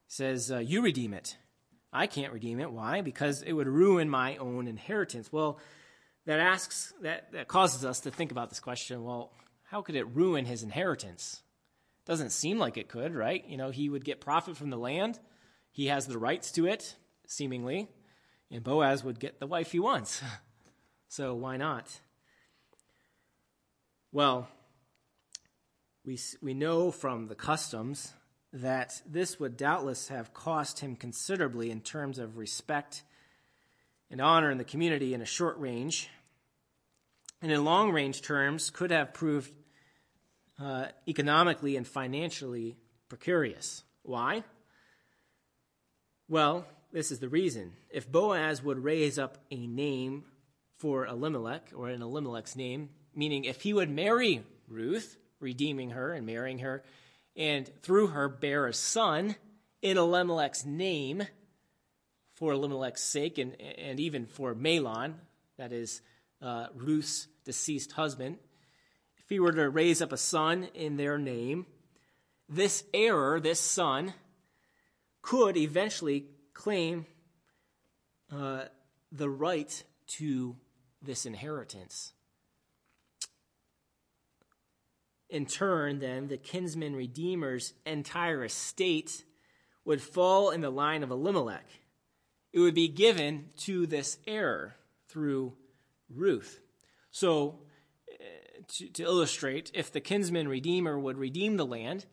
He 0.06 0.12
says, 0.14 0.50
uh, 0.50 0.60
You 0.60 0.80
redeem 0.80 1.12
it. 1.12 1.36
I 1.92 2.06
can't 2.06 2.32
redeem 2.32 2.60
it. 2.60 2.72
Why? 2.72 3.02
Because 3.02 3.42
it 3.42 3.52
would 3.52 3.68
ruin 3.68 4.08
my 4.08 4.38
own 4.38 4.68
inheritance. 4.68 5.30
Well, 5.30 5.58
that 6.24 6.40
asks 6.40 6.94
that, 7.02 7.30
that 7.32 7.46
causes 7.46 7.84
us 7.84 8.00
to 8.00 8.10
think 8.10 8.32
about 8.32 8.48
this 8.48 8.60
question. 8.60 9.04
Well, 9.04 9.32
how 9.74 9.82
could 9.82 9.96
it 9.96 10.14
ruin 10.14 10.44
his 10.44 10.62
inheritance? 10.62 11.42
Doesn't 12.06 12.30
seem 12.30 12.60
like 12.60 12.76
it 12.76 12.86
could, 12.86 13.12
right? 13.12 13.44
You 13.48 13.56
know, 13.56 13.70
he 13.70 13.88
would 13.88 14.04
get 14.04 14.20
profit 14.20 14.56
from 14.56 14.70
the 14.70 14.76
land. 14.76 15.18
He 15.72 15.88
has 15.88 16.06
the 16.06 16.16
rights 16.16 16.52
to 16.52 16.66
it, 16.66 16.94
seemingly, 17.26 17.88
and 18.52 18.62
Boaz 18.62 19.02
would 19.02 19.18
get 19.18 19.40
the 19.40 19.48
wife 19.48 19.72
he 19.72 19.80
wants. 19.80 20.22
so 21.08 21.34
why 21.34 21.56
not? 21.56 21.88
Well, 24.12 24.46
we, 26.04 26.20
we 26.40 26.54
know 26.54 26.92
from 26.92 27.26
the 27.26 27.34
customs 27.34 28.12
that 28.52 29.02
this 29.04 29.40
would 29.40 29.56
doubtless 29.56 30.06
have 30.06 30.32
cost 30.32 30.78
him 30.78 30.94
considerably 30.94 31.72
in 31.72 31.80
terms 31.80 32.20
of 32.20 32.38
respect 32.38 33.02
and 34.08 34.20
honor 34.20 34.52
in 34.52 34.58
the 34.58 34.62
community 34.62 35.14
in 35.14 35.20
a 35.20 35.26
short 35.26 35.58
range, 35.58 36.10
and 37.42 37.50
in 37.50 37.64
long 37.64 37.90
range 37.90 38.22
terms 38.22 38.70
could 38.70 38.92
have 38.92 39.12
proved 39.12 39.50
uh, 40.60 40.86
economically 41.08 41.76
and 41.76 41.86
financially 41.86 42.76
precarious. 43.08 43.82
Why? 44.02 44.44
Well, 46.28 46.66
this 46.92 47.10
is 47.10 47.18
the 47.18 47.28
reason. 47.28 47.72
If 47.90 48.10
Boaz 48.10 48.62
would 48.62 48.82
raise 48.82 49.18
up 49.18 49.38
a 49.50 49.66
name 49.66 50.24
for 50.78 51.06
Elimelech, 51.06 51.72
or 51.74 51.88
an 51.88 52.02
Elimelech's 52.02 52.56
name, 52.56 52.90
meaning 53.14 53.44
if 53.44 53.62
he 53.62 53.72
would 53.72 53.90
marry 53.90 54.42
Ruth, 54.68 55.16
redeeming 55.40 55.90
her 55.90 56.12
and 56.12 56.26
marrying 56.26 56.60
her, 56.60 56.82
and 57.36 57.70
through 57.82 58.08
her 58.08 58.28
bear 58.28 58.66
a 58.66 58.72
son 58.72 59.36
in 59.82 59.98
Elimelech's 59.98 60.64
name 60.64 61.24
for 62.34 62.52
Elimelech's 62.52 63.02
sake 63.02 63.38
and, 63.38 63.60
and 63.60 64.00
even 64.00 64.26
for 64.26 64.54
Mahlon, 64.54 65.14
that 65.56 65.72
is 65.72 66.00
uh, 66.42 66.66
Ruth's 66.74 67.28
deceased 67.44 67.92
husband, 67.92 68.38
if 69.24 69.30
he 69.30 69.40
were 69.40 69.52
to 69.52 69.70
raise 69.70 70.02
up 70.02 70.12
a 70.12 70.18
son 70.18 70.68
in 70.74 70.96
their 70.96 71.16
name, 71.18 71.66
this 72.48 72.84
heir, 72.92 73.40
this 73.40 73.58
son, 73.58 74.12
could 75.22 75.56
eventually 75.56 76.26
claim 76.52 77.06
uh, 78.30 78.64
the 79.10 79.30
right 79.30 79.82
to 80.06 80.56
this 81.00 81.24
inheritance. 81.24 82.12
In 85.30 85.46
turn, 85.46 86.00
then, 86.00 86.28
the 86.28 86.36
kinsman 86.36 86.94
redeemer's 86.94 87.72
entire 87.86 88.44
estate 88.44 89.24
would 89.86 90.02
fall 90.02 90.50
in 90.50 90.60
the 90.60 90.70
line 90.70 91.02
of 91.02 91.10
Elimelech. 91.10 91.66
It 92.52 92.60
would 92.60 92.74
be 92.74 92.88
given 92.88 93.50
to 93.58 93.86
this 93.86 94.18
heir 94.26 94.76
through 95.08 95.54
Ruth. 96.08 96.60
So, 97.10 97.60
to, 98.68 98.88
to, 98.88 99.02
illustrate, 99.02 99.70
if 99.74 99.92
the 99.92 100.00
kinsman 100.00 100.48
redeemer 100.48 100.98
would 100.98 101.18
redeem 101.18 101.56
the 101.56 101.66
land, 101.66 102.06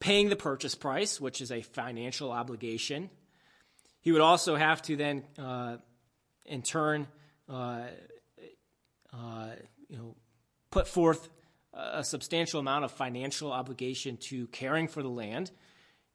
paying 0.00 0.28
the 0.28 0.36
purchase 0.36 0.74
price, 0.74 1.20
which 1.20 1.40
is 1.40 1.50
a 1.50 1.62
financial 1.62 2.30
obligation, 2.30 3.10
he 4.00 4.12
would 4.12 4.20
also 4.20 4.56
have 4.56 4.82
to 4.82 4.96
then, 4.96 5.24
uh, 5.38 5.76
in 6.44 6.62
turn, 6.62 7.06
uh, 7.48 7.82
uh 9.12 9.48
you 9.88 9.96
know, 9.96 10.14
put 10.70 10.88
forth 10.88 11.28
a 11.72 12.02
substantial 12.02 12.60
amount 12.60 12.84
of 12.84 12.90
financial 12.90 13.52
obligation 13.52 14.16
to 14.16 14.46
caring 14.48 14.88
for 14.88 15.02
the 15.02 15.08
land 15.08 15.50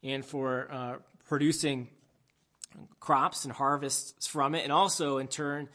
and 0.02 0.24
for 0.24 0.68
uh, 0.70 0.96
producing 1.26 1.88
crops 3.00 3.44
and 3.44 3.52
harvests 3.52 4.26
from 4.26 4.54
it, 4.54 4.62
and 4.62 4.72
also 4.72 5.18
in 5.18 5.28
turn 5.28 5.68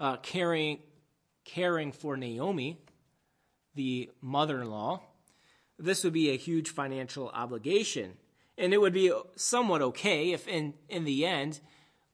uh, 0.00 0.16
caring 0.16 0.78
caring 1.44 1.92
for 1.92 2.16
Naomi, 2.16 2.78
the 3.74 4.10
mother-in-law. 4.20 5.00
This 5.78 6.04
would 6.04 6.12
be 6.12 6.30
a 6.30 6.36
huge 6.36 6.70
financial 6.70 7.28
obligation, 7.30 8.14
and 8.56 8.72
it 8.72 8.80
would 8.80 8.92
be 8.92 9.12
somewhat 9.36 9.82
okay 9.82 10.32
if, 10.32 10.46
in 10.46 10.74
in 10.88 11.04
the 11.04 11.26
end, 11.26 11.60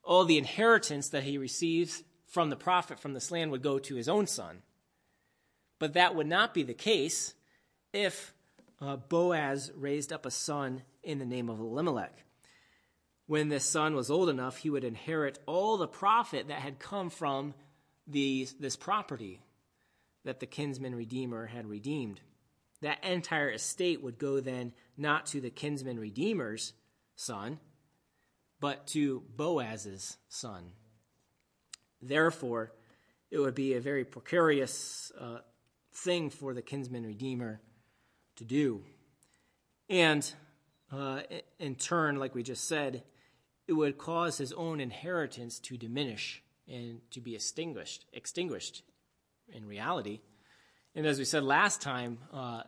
all 0.02 0.24
the 0.24 0.38
inheritance 0.38 1.08
that 1.10 1.24
he 1.24 1.38
receives 1.38 2.02
from 2.26 2.48
the 2.48 2.56
profit 2.56 2.98
from 2.98 3.12
this 3.12 3.30
land 3.30 3.50
would 3.50 3.62
go 3.62 3.78
to 3.78 3.96
his 3.96 4.08
own 4.08 4.26
son. 4.26 4.62
But 5.78 5.94
that 5.94 6.14
would 6.14 6.26
not 6.26 6.54
be 6.54 6.62
the 6.62 6.74
case 6.74 7.34
if 7.92 8.32
uh, 8.80 8.96
Boaz 8.96 9.72
raised 9.74 10.12
up 10.12 10.24
a 10.24 10.30
son 10.30 10.82
in 11.02 11.18
the 11.18 11.26
name 11.26 11.48
of 11.48 11.58
Elimelech. 11.58 12.24
When 13.26 13.48
this 13.48 13.64
son 13.64 13.94
was 13.94 14.10
old 14.10 14.28
enough, 14.28 14.58
he 14.58 14.70
would 14.70 14.84
inherit 14.84 15.38
all 15.46 15.76
the 15.76 15.86
profit 15.86 16.48
that 16.48 16.60
had 16.60 16.78
come 16.78 17.10
from 17.10 17.54
these, 18.06 18.54
this 18.54 18.76
property 18.76 19.40
that 20.24 20.40
the 20.40 20.46
kinsman 20.46 20.94
redeemer 20.94 21.46
had 21.46 21.66
redeemed. 21.66 22.20
That 22.82 23.02
entire 23.04 23.50
estate 23.50 24.02
would 24.02 24.18
go 24.18 24.40
then 24.40 24.72
not 24.96 25.26
to 25.26 25.40
the 25.40 25.50
kinsman 25.50 25.98
redeemer's 25.98 26.72
son, 27.14 27.58
but 28.60 28.86
to 28.88 29.22
Boaz's 29.36 30.16
son. 30.28 30.72
Therefore, 32.00 32.72
it 33.30 33.38
would 33.38 33.54
be 33.54 33.74
a 33.74 33.80
very 33.80 34.04
precarious 34.04 35.12
uh, 35.18 35.38
thing 35.92 36.30
for 36.30 36.54
the 36.54 36.62
kinsman 36.62 37.04
redeemer 37.04 37.60
to 38.36 38.44
do. 38.44 38.82
And 39.88 40.30
uh, 40.92 41.20
in 41.58 41.74
turn, 41.74 42.16
like 42.16 42.34
we 42.34 42.42
just 42.42 42.66
said, 42.66 43.02
it 43.68 43.72
would 43.74 43.98
cause 43.98 44.38
his 44.38 44.52
own 44.52 44.80
inheritance 44.80 45.58
to 45.60 45.76
diminish 45.76 46.42
and 46.66 47.00
to 47.10 47.20
be 47.20 47.34
extinguished, 47.34 48.06
extinguished 48.12 48.82
in 49.54 49.66
reality. 49.66 50.20
And 50.94 51.06
as 51.06 51.18
we 51.18 51.24
said 51.24 51.42
last 51.42 51.80
time, 51.80 52.18
uh, 52.32 52.62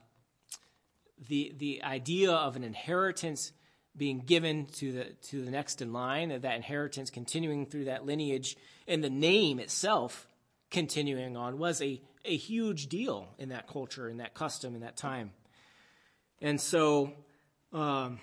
the 1.28 1.54
the 1.56 1.82
idea 1.82 2.32
of 2.32 2.56
an 2.56 2.64
inheritance 2.64 3.52
being 3.96 4.20
given 4.20 4.66
to 4.66 4.92
the 4.92 5.04
to 5.28 5.44
the 5.44 5.50
next 5.50 5.82
in 5.82 5.92
line, 5.92 6.28
that 6.28 6.56
inheritance 6.56 7.10
continuing 7.10 7.66
through 7.66 7.86
that 7.86 8.06
lineage, 8.06 8.56
and 8.86 9.02
the 9.02 9.10
name 9.10 9.58
itself 9.58 10.28
continuing 10.70 11.36
on 11.36 11.58
was 11.58 11.82
a 11.82 12.00
a 12.24 12.36
huge 12.36 12.86
deal 12.88 13.28
in 13.38 13.48
that 13.48 13.66
culture, 13.66 14.08
in 14.08 14.18
that 14.18 14.34
custom, 14.34 14.74
in 14.74 14.82
that 14.82 14.96
time. 14.96 15.32
And 16.40 16.60
so 16.60 17.12
um, 17.72 18.20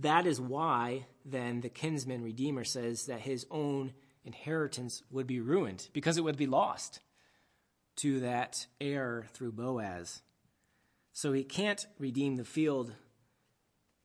that 0.00 0.26
is 0.26 0.40
why 0.40 1.06
then 1.24 1.60
the 1.60 1.68
kinsman 1.68 2.22
redeemer 2.22 2.64
says 2.64 3.06
that 3.06 3.20
his 3.20 3.46
own 3.50 3.92
inheritance 4.24 5.02
would 5.10 5.26
be 5.26 5.40
ruined 5.40 5.88
because 5.92 6.18
it 6.18 6.24
would 6.24 6.36
be 6.36 6.46
lost 6.46 7.00
to 7.96 8.20
that 8.20 8.66
heir 8.80 9.26
through 9.32 9.52
Boaz. 9.52 10.22
So 11.12 11.32
he 11.32 11.44
can't 11.44 11.86
redeem 11.98 12.36
the 12.36 12.44
field 12.44 12.92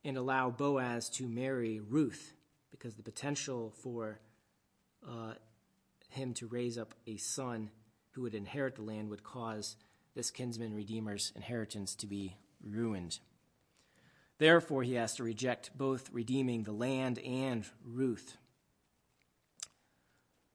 and 0.04 0.16
allow 0.16 0.50
Boaz 0.50 1.08
to 1.10 1.26
marry 1.26 1.80
Ruth 1.80 2.34
because 2.70 2.94
the 2.94 3.02
potential 3.02 3.72
for 3.82 4.20
uh, 5.06 5.34
him 6.08 6.34
to 6.34 6.46
raise 6.46 6.78
up 6.78 6.94
a 7.06 7.16
son 7.16 7.70
who 8.12 8.22
would 8.22 8.34
inherit 8.34 8.76
the 8.76 8.82
land 8.82 9.10
would 9.10 9.24
cause 9.24 9.76
this 10.14 10.30
kinsman 10.30 10.74
redeemer's 10.74 11.32
inheritance 11.36 11.94
to 11.96 12.06
be 12.06 12.36
ruined. 12.62 13.18
Therefore, 14.38 14.82
he 14.82 14.94
has 14.94 15.14
to 15.16 15.24
reject 15.24 15.76
both 15.76 16.10
redeeming 16.12 16.62
the 16.62 16.72
land 16.72 17.18
and 17.18 17.64
Ruth. 17.84 18.36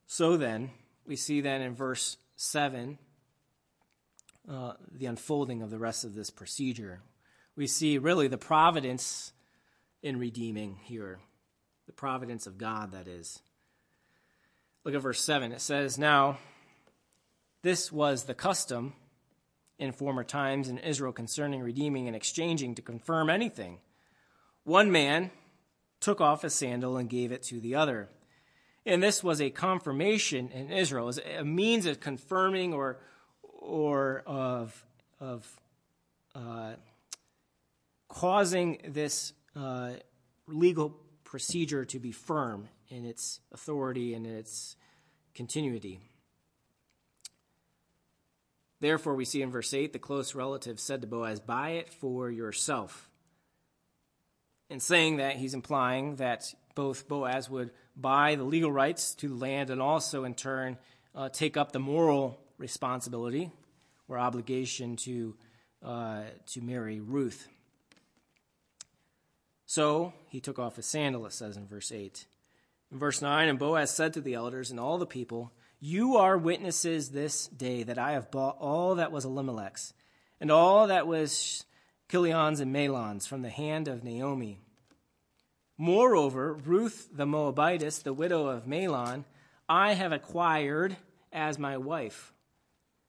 So 0.08 0.38
then, 0.38 0.72
we 1.06 1.16
see 1.16 1.42
then 1.42 1.62
in 1.62 1.76
verse 1.76 2.18
7 2.36 2.98
uh, 4.50 4.74
the 4.92 5.06
unfolding 5.06 5.62
of 5.62 5.70
the 5.70 5.80
rest 5.80 6.04
of 6.04 6.14
this 6.14 6.30
procedure. 6.30 7.02
We 7.56 7.68
see 7.68 7.98
really 7.98 8.28
the 8.28 8.38
providence 8.38 9.34
in 10.04 10.20
redeeming 10.20 10.78
here, 10.84 11.20
the 11.88 11.94
providence 11.94 12.46
of 12.48 12.58
God, 12.58 12.92
that 12.92 13.08
is. 13.08 13.40
Look 14.84 14.94
at 14.94 15.02
verse 15.02 15.22
7. 15.22 15.52
It 15.52 15.62
says, 15.62 15.98
Now, 15.98 16.38
this 17.64 17.92
was 17.92 18.26
the 18.26 18.36
custom 18.36 18.94
in 19.80 19.92
former 19.92 20.24
times 20.24 20.70
in 20.70 20.78
Israel 20.78 21.12
concerning 21.12 21.62
redeeming 21.62 22.08
and 22.08 22.16
exchanging 22.16 22.76
to 22.76 22.82
confirm 22.82 23.30
anything. 23.30 23.80
One 24.64 24.92
man 24.92 25.32
took 26.00 26.22
off 26.22 26.44
a 26.44 26.50
sandal 26.50 26.98
and 26.98 27.10
gave 27.10 27.32
it 27.32 27.42
to 27.44 27.60
the 27.60 27.76
other. 27.76 28.10
And 28.86 29.02
this 29.02 29.24
was 29.24 29.42
a 29.42 29.50
confirmation 29.50 30.50
in 30.50 30.72
Israel, 30.72 31.08
as 31.08 31.18
a 31.18 31.44
means 31.44 31.88
of 31.88 32.00
confirming 32.00 32.74
or, 32.74 33.00
or 33.66 34.24
of, 34.26 34.86
of 35.20 35.60
uh, 36.34 36.74
causing 38.08 38.80
this 38.88 39.34
uh, 39.56 39.92
legal 40.48 40.96
procedure 41.24 41.86
to 41.86 42.00
be 42.00 42.12
firm 42.12 42.68
in 42.90 43.06
its 43.06 43.40
authority 43.52 44.14
and 44.14 44.26
in 44.26 44.36
its 44.36 44.76
continuity. 45.34 46.00
Therefore, 48.80 49.16
we 49.16 49.26
see 49.26 49.42
in 49.42 49.52
verse 49.52 49.74
8 49.74 49.94
the 49.94 50.00
close 50.00 50.36
relative 50.36 50.80
said 50.80 51.02
to 51.02 51.08
Boaz, 51.08 51.40
Buy 51.40 51.72
it 51.72 51.90
for 51.90 52.30
yourself. 52.30 53.10
In 54.70 54.80
saying 54.80 55.18
that, 55.18 55.38
he's 55.38 55.54
implying 55.54 56.18
that 56.18 56.54
both 56.76 57.08
Boaz 57.08 57.50
would 57.50 57.72
buy 57.96 58.36
the 58.36 58.44
legal 58.44 58.72
rights 58.72 59.16
to 59.16 59.34
land 59.34 59.70
and 59.70 59.82
also, 59.82 60.24
in 60.24 60.34
turn, 60.34 60.78
uh, 61.14 61.30
take 61.30 61.56
up 61.56 61.72
the 61.72 61.80
moral 61.80 62.40
responsibility 62.58 63.52
or 64.08 64.18
obligation 64.18 64.96
to, 64.98 65.36
uh, 65.84 66.22
to 66.48 66.62
marry 66.62 67.00
Ruth. 67.00 67.48
So 69.66 70.14
he 70.30 70.40
took 70.40 70.60
off 70.60 70.76
his 70.76 70.86
sandal, 70.86 71.26
it 71.26 71.34
says 71.34 71.58
in 71.58 71.68
verse 71.68 71.92
8. 71.92 72.26
In 72.92 73.00
verse 73.00 73.22
9, 73.22 73.50
and 73.50 73.60
Boaz 73.60 73.92
said 73.92 74.14
to 74.14 74.22
the 74.22 74.36
elders 74.36 74.72
and 74.72 74.80
all 74.80 74.98
the 74.98 75.06
people, 75.06 75.52
you 75.80 76.18
are 76.18 76.38
witnesses 76.38 77.10
this 77.10 77.48
day 77.48 77.84
that 77.84 77.98
I 77.98 78.14
have 78.14 78.32
bought 78.32 78.58
all 78.60 78.96
that 78.96 79.12
was 79.12 79.26
Elimelech's, 79.26 79.94
and 80.40 80.52
all 80.52 80.88
that 80.88 81.08
was 81.08 81.66
Chilion's 82.10 82.60
and 82.60 82.74
Mahlon's 82.74 83.28
from 83.28 83.42
the 83.42 83.50
hand 83.50 83.88
of 83.88 84.04
Naomi. 84.04 84.60
Moreover, 85.78 86.54
Ruth 86.54 87.10
the 87.12 87.26
Moabitess, 87.26 88.00
the 88.00 88.14
widow 88.14 88.48
of 88.48 88.66
Mahlon, 88.66 89.26
I 89.68 89.94
have 89.94 90.12
acquired 90.12 90.96
as 91.34 91.60
my 91.60 91.78
wife, 91.78 92.34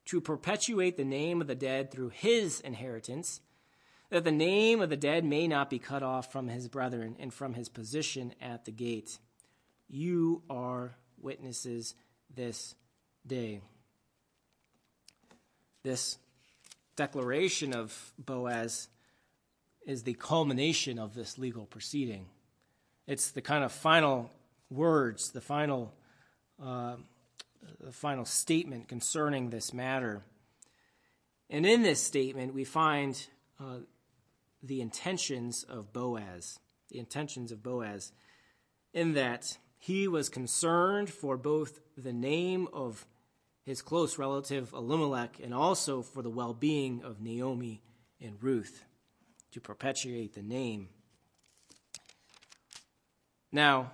to 0.06 0.20
perpetuate 0.20 0.96
the 0.96 1.04
name 1.04 1.40
of 1.40 1.46
the 1.46 1.54
dead 1.54 1.90
through 1.90 2.10
his 2.10 2.60
inheritance, 2.60 3.40
that 4.10 4.24
the 4.24 4.32
name 4.32 4.80
of 4.80 4.88
the 4.88 4.96
dead 4.96 5.24
may 5.24 5.48
not 5.48 5.68
be 5.68 5.78
cut 5.78 6.02
off 6.02 6.30
from 6.30 6.48
his 6.48 6.68
brethren 6.68 7.16
and 7.18 7.34
from 7.34 7.54
his 7.54 7.68
position 7.68 8.32
at 8.40 8.64
the 8.64 8.70
gate. 8.70 9.18
You 9.88 10.42
are 10.48 10.94
witnesses 11.20 11.94
this 12.34 12.74
day. 13.26 13.60
This 15.82 16.18
declaration 16.96 17.74
of 17.74 18.12
Boaz 18.18 18.88
is 19.86 20.02
the 20.02 20.14
culmination 20.14 20.98
of 20.98 21.14
this 21.14 21.38
legal 21.38 21.66
proceeding. 21.66 22.26
It's 23.06 23.30
the 23.30 23.42
kind 23.42 23.62
of 23.62 23.70
final 23.70 24.30
words, 24.70 25.30
the 25.30 25.40
final, 25.40 25.92
uh, 26.62 26.96
final 27.92 28.24
statement 28.24 28.88
concerning 28.88 29.50
this 29.50 29.72
matter. 29.72 30.22
And 31.48 31.64
in 31.64 31.82
this 31.82 32.02
statement, 32.02 32.54
we 32.54 32.64
find 32.64 33.24
uh, 33.60 33.78
the 34.62 34.80
intentions 34.80 35.64
of 35.64 35.92
Boaz, 35.92 36.58
the 36.88 36.98
intentions 36.98 37.52
of 37.52 37.62
Boaz, 37.62 38.12
in 38.92 39.14
that 39.14 39.58
he 39.78 40.08
was 40.08 40.28
concerned 40.28 41.10
for 41.10 41.36
both 41.36 41.80
the 41.96 42.12
name 42.12 42.68
of 42.72 43.06
his 43.62 43.82
close 43.82 44.18
relative 44.18 44.72
Elimelech 44.72 45.38
and 45.42 45.52
also 45.52 46.02
for 46.02 46.22
the 46.22 46.30
well 46.30 46.54
being 46.54 47.02
of 47.02 47.20
Naomi 47.20 47.82
and 48.20 48.42
Ruth 48.42 48.84
to 49.52 49.60
perpetuate 49.60 50.34
the 50.34 50.42
name. 50.42 50.88
Now, 53.52 53.92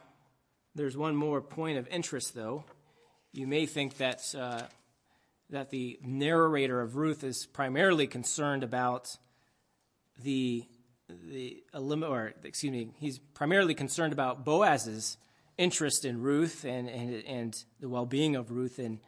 there's 0.74 0.96
one 0.96 1.14
more 1.14 1.40
point 1.40 1.78
of 1.78 1.86
interest, 1.88 2.34
though. 2.34 2.64
You 3.34 3.46
may 3.46 3.64
think 3.64 3.96
that, 3.96 4.34
uh, 4.38 4.64
that 5.48 5.70
the 5.70 5.98
narrator 6.02 6.82
of 6.82 6.96
Ruth 6.96 7.24
is 7.24 7.46
primarily 7.46 8.06
concerned 8.06 8.62
about 8.62 9.16
the, 10.22 10.66
the 11.08 11.62
or 11.72 12.34
excuse 12.44 12.72
me, 12.72 12.90
he's 12.98 13.18
primarily 13.18 13.74
concerned 13.74 14.12
about 14.12 14.44
Boaz's 14.44 15.16
interest 15.56 16.04
in 16.04 16.20
Ruth 16.20 16.64
and, 16.64 16.90
and, 16.90 17.24
and 17.24 17.64
the 17.80 17.88
well 17.88 18.04
being 18.04 18.36
of 18.36 18.50
Ruth 18.50 18.78
and, 18.78 18.98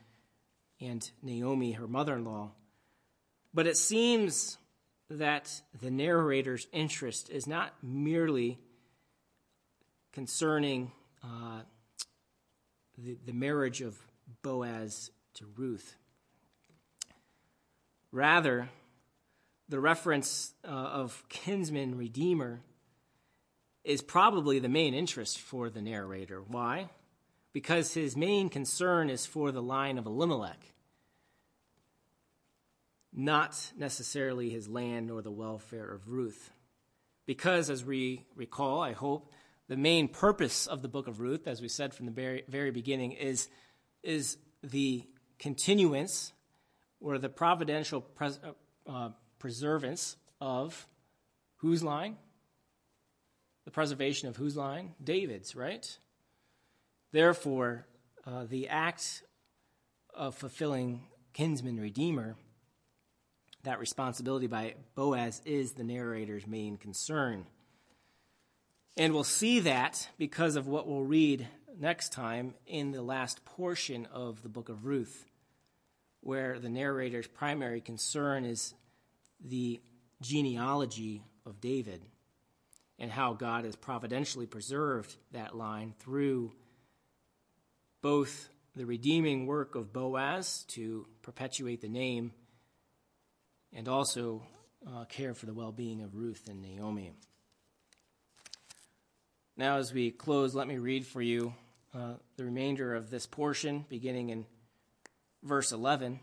and 0.80 1.10
Naomi, 1.22 1.72
her 1.72 1.86
mother 1.86 2.14
in 2.14 2.24
law. 2.24 2.52
But 3.52 3.66
it 3.66 3.76
seems 3.76 4.56
that 5.10 5.60
the 5.82 5.90
narrator's 5.90 6.66
interest 6.72 7.28
is 7.28 7.46
not 7.46 7.74
merely 7.82 8.58
concerning 10.14 10.92
uh, 11.22 11.60
the, 12.96 13.18
the 13.26 13.32
marriage 13.34 13.82
of 13.82 13.98
Boaz 14.42 15.10
to 15.34 15.46
Ruth. 15.56 15.96
Rather, 18.12 18.68
the 19.68 19.80
reference 19.80 20.54
uh, 20.64 20.68
of 20.68 21.24
kinsman 21.28 21.96
redeemer 21.96 22.60
is 23.82 24.02
probably 24.02 24.58
the 24.58 24.68
main 24.68 24.94
interest 24.94 25.38
for 25.38 25.68
the 25.68 25.82
narrator. 25.82 26.42
Why? 26.46 26.88
Because 27.52 27.94
his 27.94 28.16
main 28.16 28.48
concern 28.48 29.10
is 29.10 29.26
for 29.26 29.52
the 29.52 29.62
line 29.62 29.98
of 29.98 30.06
Elimelech, 30.06 30.72
not 33.12 33.72
necessarily 33.76 34.50
his 34.50 34.68
land 34.68 35.10
or 35.10 35.22
the 35.22 35.30
welfare 35.30 35.90
of 35.90 36.08
Ruth. 36.08 36.50
Because, 37.26 37.70
as 37.70 37.84
we 37.84 38.26
recall, 38.34 38.80
I 38.80 38.92
hope, 38.92 39.32
the 39.68 39.76
main 39.76 40.08
purpose 40.08 40.66
of 40.66 40.82
the 40.82 40.88
book 40.88 41.08
of 41.08 41.20
Ruth, 41.20 41.46
as 41.46 41.62
we 41.62 41.68
said 41.68 41.94
from 41.94 42.06
the 42.06 42.12
very, 42.12 42.44
very 42.48 42.70
beginning, 42.70 43.12
is, 43.12 43.48
is 44.04 44.36
the 44.62 45.04
continuance 45.38 46.32
or 47.00 47.18
the 47.18 47.28
providential 47.28 48.04
uh, 48.20 48.30
uh 48.88 49.08
preservance 49.38 50.16
of 50.40 50.86
whose 51.56 51.82
line? 51.82 52.16
The 53.64 53.70
preservation 53.70 54.28
of 54.28 54.36
whose 54.36 54.56
line? 54.56 54.94
David's, 55.02 55.56
right? 55.56 55.98
Therefore, 57.12 57.86
uh, 58.26 58.44
the 58.44 58.68
act 58.68 59.22
of 60.14 60.34
fulfilling 60.34 61.02
kinsman 61.32 61.80
redeemer, 61.80 62.36
that 63.64 63.80
responsibility 63.80 64.46
by 64.46 64.74
Boaz 64.94 65.40
is 65.44 65.72
the 65.72 65.84
narrator's 65.84 66.46
main 66.46 66.76
concern. 66.76 67.46
And 68.96 69.12
we'll 69.12 69.24
see 69.24 69.60
that 69.60 70.08
because 70.18 70.56
of 70.56 70.68
what 70.68 70.86
we'll 70.86 71.02
read 71.02 71.48
next 71.78 72.12
time 72.12 72.54
in 72.66 72.92
the 72.92 73.02
last 73.02 73.44
portion 73.44 74.06
of 74.12 74.42
the 74.42 74.48
book 74.48 74.68
of 74.68 74.84
Ruth, 74.84 75.26
where 76.20 76.58
the 76.58 76.68
narrator's 76.68 77.26
primary 77.26 77.80
concern 77.80 78.44
is 78.44 78.74
the 79.44 79.80
genealogy 80.22 81.22
of 81.44 81.60
David 81.60 82.02
and 82.98 83.10
how 83.10 83.34
God 83.34 83.64
has 83.64 83.76
providentially 83.76 84.46
preserved 84.46 85.14
that 85.32 85.56
line 85.56 85.94
through 85.98 86.52
both 88.00 88.48
the 88.76 88.86
redeeming 88.86 89.46
work 89.46 89.74
of 89.74 89.92
Boaz 89.92 90.64
to 90.68 91.06
perpetuate 91.22 91.80
the 91.80 91.88
name 91.88 92.32
and 93.72 93.88
also 93.88 94.42
uh, 94.86 95.04
care 95.04 95.34
for 95.34 95.46
the 95.46 95.54
well 95.54 95.72
being 95.72 96.02
of 96.02 96.14
Ruth 96.14 96.48
and 96.48 96.62
Naomi. 96.62 97.12
Now, 99.56 99.78
as 99.78 99.92
we 99.92 100.10
close, 100.10 100.54
let 100.54 100.66
me 100.66 100.78
read 100.78 101.06
for 101.06 101.22
you 101.22 101.54
uh, 101.94 102.14
the 102.36 102.44
remainder 102.44 102.94
of 102.94 103.10
this 103.10 103.26
portion, 103.26 103.84
beginning 103.88 104.30
in 104.30 104.46
verse 105.42 105.72
11. 105.72 106.20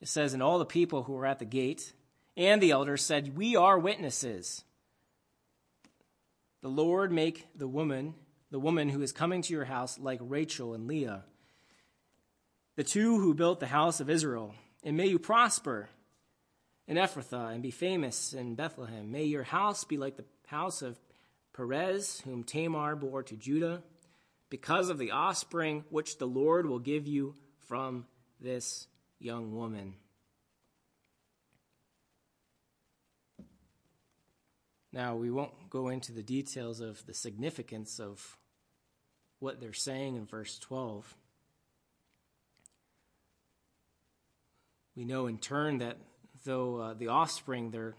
It 0.00 0.08
says, 0.08 0.32
And 0.32 0.42
all 0.42 0.58
the 0.58 0.64
people 0.64 1.02
who 1.02 1.12
were 1.12 1.26
at 1.26 1.38
the 1.38 1.44
gate 1.44 1.92
and 2.36 2.62
the 2.62 2.70
elders 2.70 3.02
said, 3.02 3.36
We 3.36 3.56
are 3.56 3.78
witnesses. 3.78 4.64
The 6.62 6.68
Lord 6.68 7.12
make 7.12 7.46
the 7.54 7.68
woman, 7.68 8.14
the 8.50 8.58
woman 8.58 8.88
who 8.88 9.02
is 9.02 9.12
coming 9.12 9.42
to 9.42 9.52
your 9.52 9.66
house, 9.66 9.98
like 9.98 10.20
Rachel 10.22 10.72
and 10.72 10.86
Leah, 10.86 11.24
the 12.76 12.84
two 12.84 13.18
who 13.18 13.34
built 13.34 13.60
the 13.60 13.66
house 13.66 14.00
of 14.00 14.08
Israel. 14.08 14.54
And 14.82 14.96
may 14.96 15.06
you 15.06 15.18
prosper 15.18 15.90
in 16.86 16.96
Ephrathah 16.96 17.52
and 17.52 17.62
be 17.62 17.70
famous 17.70 18.32
in 18.32 18.54
Bethlehem. 18.54 19.10
May 19.10 19.24
your 19.24 19.42
house 19.42 19.84
be 19.84 19.98
like 19.98 20.16
the 20.16 20.24
house 20.46 20.82
of 20.82 20.98
Perez, 21.54 22.20
whom 22.24 22.44
Tamar 22.44 22.96
bore 22.96 23.22
to 23.22 23.36
Judah, 23.36 23.82
because 24.50 24.88
of 24.88 24.98
the 24.98 25.10
offspring 25.10 25.84
which 25.90 26.18
the 26.18 26.26
Lord 26.26 26.66
will 26.66 26.78
give 26.78 27.06
you 27.06 27.34
from 27.66 28.06
this 28.40 28.86
young 29.18 29.54
woman. 29.54 29.94
Now, 34.92 35.16
we 35.16 35.30
won't 35.30 35.70
go 35.70 35.88
into 35.88 36.12
the 36.12 36.22
details 36.22 36.80
of 36.80 37.04
the 37.04 37.14
significance 37.14 37.98
of 37.98 38.36
what 39.40 39.60
they're 39.60 39.72
saying 39.72 40.16
in 40.16 40.24
verse 40.24 40.58
12. 40.60 41.16
We 44.94 45.04
know 45.04 45.26
in 45.26 45.38
turn 45.38 45.78
that 45.78 45.98
though 46.44 46.76
uh, 46.76 46.94
the 46.94 47.08
offspring 47.08 47.70
they're, 47.70 47.96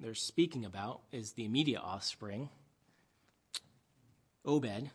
they're 0.00 0.14
speaking 0.14 0.64
about 0.64 1.00
is 1.12 1.32
the 1.32 1.44
immediate 1.44 1.82
offspring, 1.82 2.48
Obed, 4.44 4.90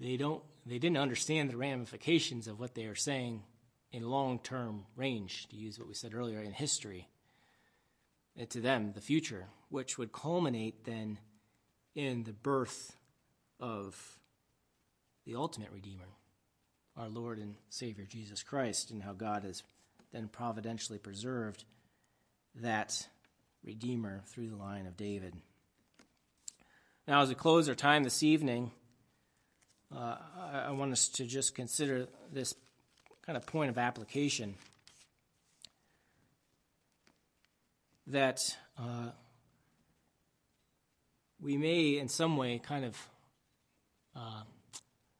they 0.00 0.16
don't 0.16 0.42
they 0.66 0.78
didn't 0.78 0.98
understand 0.98 1.50
the 1.50 1.56
ramifications 1.56 2.48
of 2.48 2.58
what 2.58 2.74
they 2.74 2.84
are 2.84 2.94
saying 2.94 3.42
in 3.92 4.08
long-term 4.08 4.84
range, 4.94 5.48
to 5.48 5.56
use 5.56 5.78
what 5.78 5.88
we 5.88 5.94
said 5.94 6.14
earlier 6.14 6.40
in 6.40 6.52
history. 6.52 7.08
To 8.48 8.60
them, 8.60 8.92
the 8.94 9.00
future, 9.00 9.46
which 9.68 9.98
would 9.98 10.12
culminate 10.12 10.84
then 10.84 11.18
in 11.94 12.22
the 12.24 12.32
birth 12.32 12.96
of 13.58 14.18
the 15.26 15.34
ultimate 15.34 15.72
Redeemer, 15.72 16.08
our 16.96 17.08
Lord 17.08 17.38
and 17.38 17.56
Savior 17.68 18.04
Jesus 18.04 18.42
Christ, 18.42 18.90
and 18.90 19.02
how 19.02 19.12
God 19.12 19.42
has 19.42 19.62
then 20.12 20.28
providentially 20.28 20.98
preserved 20.98 21.64
that 22.54 23.08
Redeemer 23.64 24.22
through 24.26 24.48
the 24.48 24.56
line 24.56 24.86
of 24.86 24.96
David. 24.96 25.34
Now, 27.06 27.22
as 27.22 27.28
we 27.28 27.34
close 27.34 27.68
our 27.68 27.74
time 27.74 28.04
this 28.04 28.22
evening, 28.22 28.70
uh, 29.94 30.16
I, 30.38 30.64
I 30.68 30.70
want 30.70 30.92
us 30.92 31.08
to 31.08 31.24
just 31.24 31.54
consider 31.54 32.06
this 32.32 32.54
kind 33.22 33.36
of 33.36 33.46
point 33.46 33.70
of 33.70 33.78
application 33.78 34.54
that 38.06 38.40
uh, 38.78 39.10
we 41.40 41.56
may, 41.56 41.98
in 41.98 42.08
some 42.08 42.36
way, 42.36 42.58
kind 42.58 42.84
of 42.84 42.96
uh, 44.16 44.42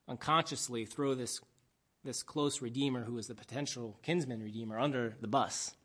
unconsciously 0.07 0.85
throw 0.85 1.15
this 1.15 1.39
this 2.03 2.23
close 2.23 2.61
redeemer, 2.61 3.03
who 3.03 3.17
is 3.19 3.27
the 3.27 3.35
potential 3.35 3.95
kinsman 4.01 4.41
redeemer, 4.41 4.79
under 4.79 5.15
the 5.21 5.27
bus. 5.27 5.75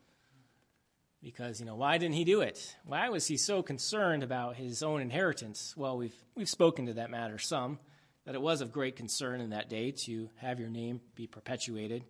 Because, 1.22 1.61
you 1.61 1.66
know, 1.66 1.75
why 1.75 1.99
didn't 1.99 2.14
he 2.14 2.25
do 2.25 2.40
it? 2.40 2.77
Why 2.85 3.09
was 3.09 3.27
he 3.27 3.37
so 3.37 3.62
concerned 3.62 4.22
about 4.22 4.57
his 4.57 4.83
own 4.83 5.03
inheritance? 5.03 5.75
Well, 5.77 5.99
we've, 5.99 6.14
we've 6.35 6.49
spoken 6.49 6.87
to 6.87 6.94
that 6.94 7.11
matter 7.11 7.38
some, 7.38 7.79
that 8.26 8.34
it 8.34 8.42
was 8.42 8.61
of 8.61 8.72
great 8.72 8.96
concern 8.96 9.40
in 9.40 9.51
that 9.51 9.70
day 9.70 9.92
to 9.92 10.28
have 10.36 10.59
your 10.59 10.68
name 10.68 11.01
be 11.14 11.28
perpetuated. 11.28 12.05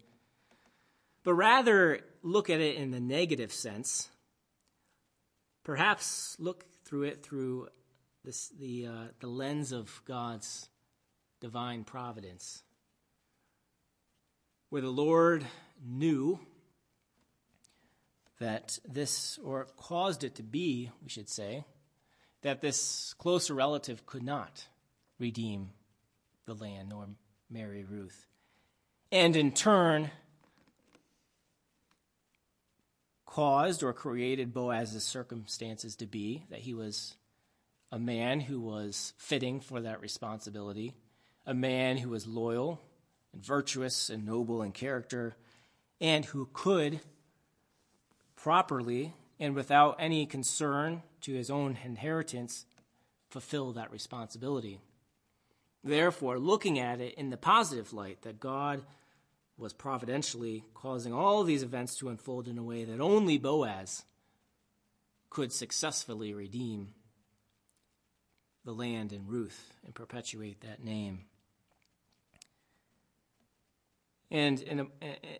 But 1.23 1.35
rather 1.35 2.01
look 2.23 2.49
at 2.49 2.61
it 2.61 2.77
in 2.77 2.91
the 2.91 3.01
negative 3.01 3.53
sense. 3.53 4.09
Perhaps 5.63 6.37
look 6.39 6.65
through 6.85 7.05
it 7.05 7.23
through 7.23 7.69
this, 8.25 8.49
the, 8.59 8.87
uh, 8.87 9.05
the 9.21 9.27
lens 9.27 9.73
of 9.73 10.03
God's 10.07 10.69
divine 11.41 11.85
providence, 11.85 12.63
where 14.71 14.83
the 14.83 14.89
Lord 14.89 15.45
knew 15.85 16.41
that 18.39 18.79
this, 18.89 19.39
or 19.45 19.67
caused 19.77 20.25
it 20.25 20.37
to 20.37 20.43
be, 20.43 20.91
we 21.03 21.09
should 21.09 21.29
say, 21.29 21.65
that 22.43 22.63
this 22.63 23.15
closer 23.19 23.55
relative 23.55 24.07
could 24.07 24.23
not 24.23 24.67
redeem 25.19 25.71
the 26.47 26.55
land 26.55 26.89
nor 26.89 27.07
marry 27.51 27.85
Ruth. 27.85 28.27
And 29.13 29.37
in 29.37 29.53
turn, 29.53 30.11
caused 33.27 33.83
or 33.83 33.93
created 33.93 34.55
Boaz's 34.55 35.05
circumstances 35.05 35.97
to 35.97 36.07
be 36.07 36.45
that 36.51 36.61
he 36.61 36.73
was 36.73 37.17
a 37.93 37.99
man 37.99 38.41
who 38.41 38.61
was 38.61 39.13
fitting 39.19 39.61
for 39.61 39.81
that 39.81 40.01
responsibility, 40.01 40.95
a 41.45 41.55
man 41.55 41.99
who 41.99 42.09
was 42.09 42.27
loyal 42.27 42.81
and 43.33 43.45
virtuous 43.45 44.09
and 44.09 44.25
noble 44.25 44.63
in 44.63 44.73
character, 44.73 45.37
and 46.01 46.25
who 46.25 46.49
could 46.53 47.01
properly 48.37 49.13
and 49.39 49.55
without 49.55 49.97
any 49.99 50.27
concern 50.27 51.03
to 51.21 51.35
his 51.35 51.51
own 51.51 51.79
inheritance 51.85 52.65
fulfill 53.29 53.73
that 53.73 53.93
responsibility. 53.93 54.81
Therefore, 55.87 56.41
looking 56.41 56.81
at 56.81 57.01
it 57.01 57.15
in 57.15 57.31
the 57.31 57.37
positive 57.37 57.93
light, 57.93 58.23
that 58.23 58.41
God 58.41 58.83
was 59.57 59.73
providentially 59.73 60.65
causing 60.75 61.13
all 61.13 61.45
these 61.45 61.63
events 61.63 61.95
to 61.99 62.09
unfold 62.09 62.49
in 62.49 62.59
a 62.59 62.63
way 62.63 62.85
that 62.85 63.01
only 63.01 63.39
Boaz 63.39 64.05
could 65.31 65.53
successfully 65.53 66.35
redeem 66.35 66.89
the 68.65 68.73
land 68.73 69.13
and 69.13 69.29
Ruth 69.29 69.75
and 69.85 69.95
perpetuate 69.95 70.61
that 70.63 70.83
name. 70.83 71.21
And 74.29 74.61
in, 74.63 74.89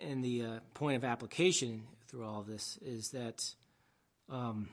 in 0.01 0.23
the 0.23 0.45
uh, 0.45 0.59
point 0.75 0.95
of 0.95 1.05
application 1.05 1.83
through 2.07 2.25
all 2.25 2.39
of 2.39 2.47
this 2.47 2.79
is 2.81 3.11
that, 3.11 3.53
um, 4.31 4.69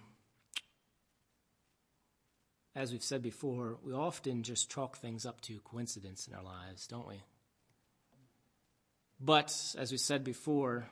as 2.75 2.91
we've 2.91 3.03
said 3.03 3.21
before, 3.21 3.77
we 3.83 3.93
often 3.93 4.43
just 4.43 4.69
chalk 4.69 4.97
things 4.97 5.25
up 5.25 5.41
to 5.41 5.59
coincidence 5.59 6.27
in 6.27 6.33
our 6.33 6.43
lives, 6.43 6.87
don't 6.87 7.07
we? 7.07 7.21
But, 9.19 9.55
as 9.77 9.91
we 9.91 9.97
said 9.97 10.23
before, 10.23 10.85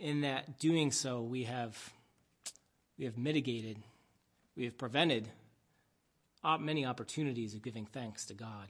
in 0.00 0.22
that 0.22 0.58
doing 0.58 0.92
so, 0.92 1.20
we 1.20 1.44
have, 1.44 1.76
we 2.98 3.04
have 3.04 3.18
mitigated, 3.18 3.76
we 4.56 4.64
have 4.64 4.78
prevented 4.78 5.28
many 6.60 6.86
opportunities 6.86 7.54
of 7.54 7.62
giving 7.62 7.86
thanks 7.86 8.26
to 8.26 8.34
God 8.34 8.68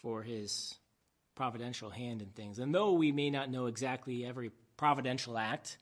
for 0.00 0.22
his 0.22 0.78
providential 1.34 1.90
hand 1.90 2.22
in 2.22 2.28
things. 2.28 2.58
And 2.58 2.74
though 2.74 2.92
we 2.92 3.12
may 3.12 3.28
not 3.28 3.50
know 3.50 3.66
exactly 3.66 4.24
every 4.24 4.50
providential 4.76 5.36
act, 5.36 5.76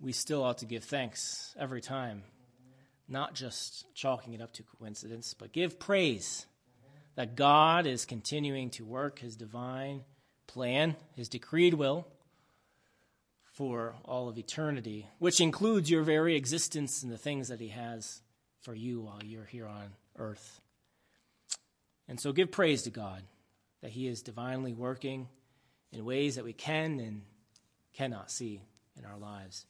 we 0.00 0.12
still 0.12 0.42
ought 0.42 0.58
to 0.58 0.66
give 0.66 0.84
thanks 0.84 1.54
every 1.58 1.80
time, 1.80 2.22
not 3.08 3.34
just 3.34 3.86
chalking 3.94 4.34
it 4.34 4.40
up 4.40 4.52
to 4.54 4.62
coincidence, 4.62 5.34
but 5.34 5.52
give 5.52 5.78
praise 5.78 6.46
that 7.16 7.36
God 7.36 7.86
is 7.86 8.04
continuing 8.04 8.70
to 8.70 8.84
work 8.84 9.18
his 9.18 9.36
divine 9.36 10.02
plan, 10.46 10.96
his 11.14 11.28
decreed 11.28 11.74
will 11.74 12.06
for 13.44 13.94
all 14.04 14.28
of 14.28 14.36
eternity, 14.36 15.06
which 15.18 15.40
includes 15.40 15.88
your 15.88 16.02
very 16.02 16.34
existence 16.34 17.02
and 17.02 17.12
the 17.12 17.18
things 17.18 17.48
that 17.48 17.60
he 17.60 17.68
has 17.68 18.20
for 18.62 18.74
you 18.74 19.02
while 19.02 19.22
you're 19.22 19.44
here 19.44 19.66
on 19.66 19.92
earth. 20.16 20.60
And 22.08 22.18
so 22.18 22.32
give 22.32 22.50
praise 22.50 22.82
to 22.82 22.90
God 22.90 23.22
that 23.82 23.92
He 23.92 24.08
is 24.08 24.22
divinely 24.22 24.72
working 24.72 25.28
in 25.92 26.04
ways 26.04 26.36
that 26.36 26.44
we 26.44 26.52
can 26.52 27.00
and 27.00 27.22
cannot 27.94 28.30
see 28.30 28.62
in 28.98 29.04
our 29.04 29.18
lives. 29.18 29.66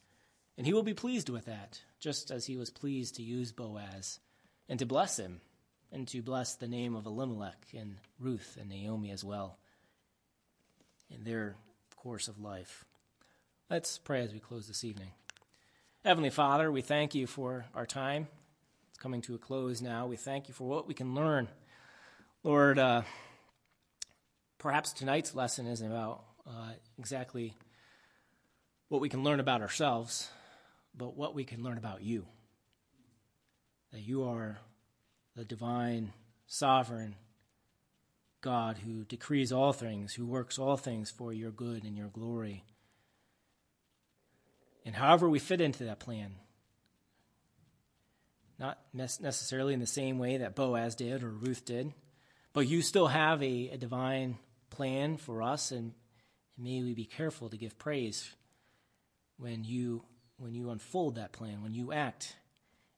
And 0.56 0.66
He 0.66 0.72
will 0.72 0.82
be 0.82 0.94
pleased 0.94 1.28
with 1.28 1.46
that, 1.46 1.80
just 2.00 2.30
as 2.30 2.46
He 2.46 2.56
was 2.56 2.70
pleased 2.70 3.16
to 3.16 3.22
use 3.22 3.52
Boaz 3.52 4.20
and 4.68 4.78
to 4.78 4.86
bless 4.86 5.18
him 5.18 5.40
and 5.92 6.08
to 6.08 6.22
bless 6.22 6.54
the 6.54 6.68
name 6.68 6.96
of 6.96 7.06
Elimelech 7.06 7.66
and 7.76 7.96
Ruth 8.18 8.56
and 8.60 8.68
Naomi 8.68 9.10
as 9.10 9.22
well 9.22 9.58
in 11.10 11.24
their 11.24 11.56
course 11.96 12.28
of 12.28 12.40
life. 12.40 12.84
Let's 13.70 13.98
pray 13.98 14.22
as 14.22 14.32
we 14.32 14.40
close 14.40 14.66
this 14.66 14.84
evening. 14.84 15.10
Heavenly 16.04 16.30
Father, 16.30 16.70
we 16.70 16.82
thank 16.82 17.14
you 17.14 17.26
for 17.26 17.64
our 17.74 17.86
time 17.86 18.28
It's 18.90 18.98
coming 18.98 19.22
to 19.22 19.34
a 19.34 19.38
close 19.38 19.80
now. 19.80 20.06
We 20.06 20.16
thank 20.16 20.48
you 20.48 20.54
for 20.54 20.68
what 20.68 20.86
we 20.86 20.94
can 20.94 21.14
learn. 21.14 21.48
Lord, 22.42 22.78
uh, 22.78 23.02
perhaps 24.58 24.92
tonight's 24.92 25.34
lesson 25.34 25.66
isn't 25.66 25.90
about 25.90 26.24
uh, 26.46 26.72
exactly 26.98 27.54
what 28.88 29.00
we 29.00 29.08
can 29.08 29.24
learn 29.24 29.40
about 29.40 29.62
ourselves, 29.62 30.28
but 30.96 31.16
what 31.16 31.34
we 31.34 31.44
can 31.44 31.62
learn 31.62 31.78
about 31.78 32.02
you. 32.02 32.26
That 33.92 34.00
you 34.00 34.24
are 34.24 34.58
the 35.36 35.44
divine, 35.44 36.12
sovereign 36.46 37.16
God 38.40 38.78
who 38.78 39.04
decrees 39.04 39.52
all 39.52 39.72
things, 39.72 40.14
who 40.14 40.26
works 40.26 40.58
all 40.58 40.76
things 40.76 41.10
for 41.10 41.32
your 41.32 41.50
good 41.50 41.84
and 41.84 41.96
your 41.96 42.08
glory. 42.08 42.64
And 44.84 44.94
however 44.94 45.28
we 45.28 45.38
fit 45.38 45.60
into 45.60 45.84
that 45.84 45.98
plan, 45.98 46.34
not 48.58 48.78
necessarily 48.92 49.74
in 49.74 49.80
the 49.80 49.86
same 49.86 50.18
way 50.18 50.36
that 50.36 50.54
Boaz 50.54 50.94
did 50.94 51.22
or 51.22 51.30
Ruth 51.30 51.64
did, 51.64 51.92
but 52.52 52.68
you 52.68 52.82
still 52.82 53.08
have 53.08 53.42
a, 53.42 53.70
a 53.70 53.78
divine 53.78 54.38
plan 54.70 55.16
for 55.16 55.42
us, 55.42 55.72
and 55.72 55.92
may 56.56 56.82
we 56.82 56.94
be 56.94 57.04
careful 57.04 57.48
to 57.48 57.56
give 57.56 57.78
praise 57.78 58.32
when 59.38 59.64
you 59.64 60.02
when 60.38 60.54
you 60.54 60.70
unfold 60.70 61.14
that 61.16 61.32
plan, 61.32 61.62
when 61.62 61.74
you 61.74 61.92
act 61.92 62.36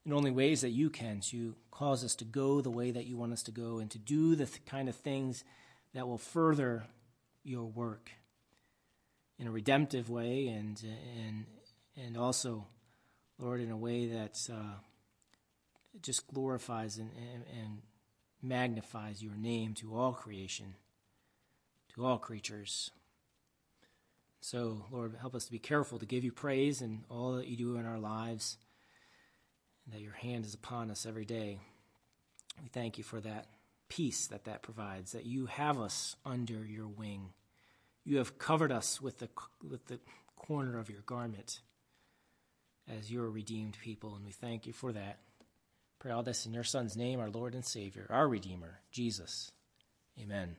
in 0.05 0.13
only 0.13 0.31
ways 0.31 0.61
that 0.61 0.71
you 0.71 0.89
can 0.89 1.21
to 1.21 1.55
cause 1.71 2.05
us 2.05 2.15
to 2.17 2.25
go 2.25 2.61
the 2.61 2.71
way 2.71 2.91
that 2.91 3.07
you 3.07 3.17
want 3.17 3.33
us 3.33 3.43
to 3.43 3.51
go 3.51 3.79
and 3.79 3.91
to 3.91 3.99
do 3.99 4.35
the 4.35 4.47
th- 4.47 4.65
kind 4.65 4.89
of 4.89 4.95
things 4.95 5.45
that 5.95 6.07
will 6.07 6.19
further 6.19 6.85
your 7.43 7.65
work 7.65 8.11
in 9.39 9.47
a 9.47 9.51
redemptive 9.51 10.09
way 10.09 10.49
and 10.49 10.83
and 11.19 11.45
and 11.97 12.17
also, 12.17 12.67
Lord, 13.39 13.61
in 13.61 13.71
a 13.71 13.77
way 13.77 14.07
that 14.07 14.39
uh, 14.53 14.77
just 16.03 16.27
glorifies 16.29 16.99
and, 16.99 17.11
and, 17.17 17.45
and 17.59 17.79
magnifies 18.43 19.23
your 19.23 19.35
name 19.35 19.73
to 19.75 19.97
all 19.97 20.13
creation, 20.13 20.75
to 21.95 22.05
all 22.05 22.19
creatures. 22.19 22.91
So, 24.47 24.85
Lord, 24.93 25.17
help 25.21 25.35
us 25.35 25.47
to 25.47 25.51
be 25.51 25.59
careful 25.59 25.99
to 25.99 26.07
give 26.07 26.23
you 26.23 26.31
praise 26.31 26.81
in 26.81 27.03
all 27.11 27.33
that 27.33 27.49
you 27.49 27.57
do 27.57 27.79
in 27.79 27.85
our 27.85 27.99
lives, 27.99 28.59
and 29.85 29.93
that 29.93 30.01
your 30.01 30.13
hand 30.13 30.45
is 30.45 30.55
upon 30.55 30.89
us 30.89 31.05
every 31.05 31.25
day. 31.25 31.59
We 32.63 32.69
thank 32.69 32.97
you 32.97 33.03
for 33.03 33.19
that 33.23 33.49
peace 33.89 34.29
that 34.29 34.45
that 34.45 34.63
provides, 34.63 35.11
that 35.11 35.27
you 35.27 35.47
have 35.47 35.81
us 35.81 36.15
under 36.25 36.65
your 36.65 36.87
wing. 36.87 37.31
You 38.05 38.19
have 38.19 38.39
covered 38.39 38.71
us 38.71 39.03
with 39.03 39.19
the, 39.19 39.29
with 39.69 39.85
the 39.87 39.99
corner 40.37 40.79
of 40.79 40.91
your 40.91 41.03
garment 41.07 41.59
as 42.89 43.11
your 43.11 43.29
redeemed 43.29 43.77
people, 43.83 44.15
and 44.15 44.25
we 44.25 44.31
thank 44.31 44.65
you 44.65 44.73
for 44.73 44.93
that. 44.93 45.19
Pray 45.99 46.13
all 46.13 46.23
this 46.23 46.47
in 46.47 46.55
your 46.55 46.63
Son's 46.63 46.97
name, 46.97 47.19
our 47.19 47.31
Lord 47.31 47.57
and 47.57 47.65
Savior, 47.65 48.07
our 48.11 48.29
Redeemer, 48.29 48.79
Jesus. 48.93 49.51
Amen. 50.23 50.55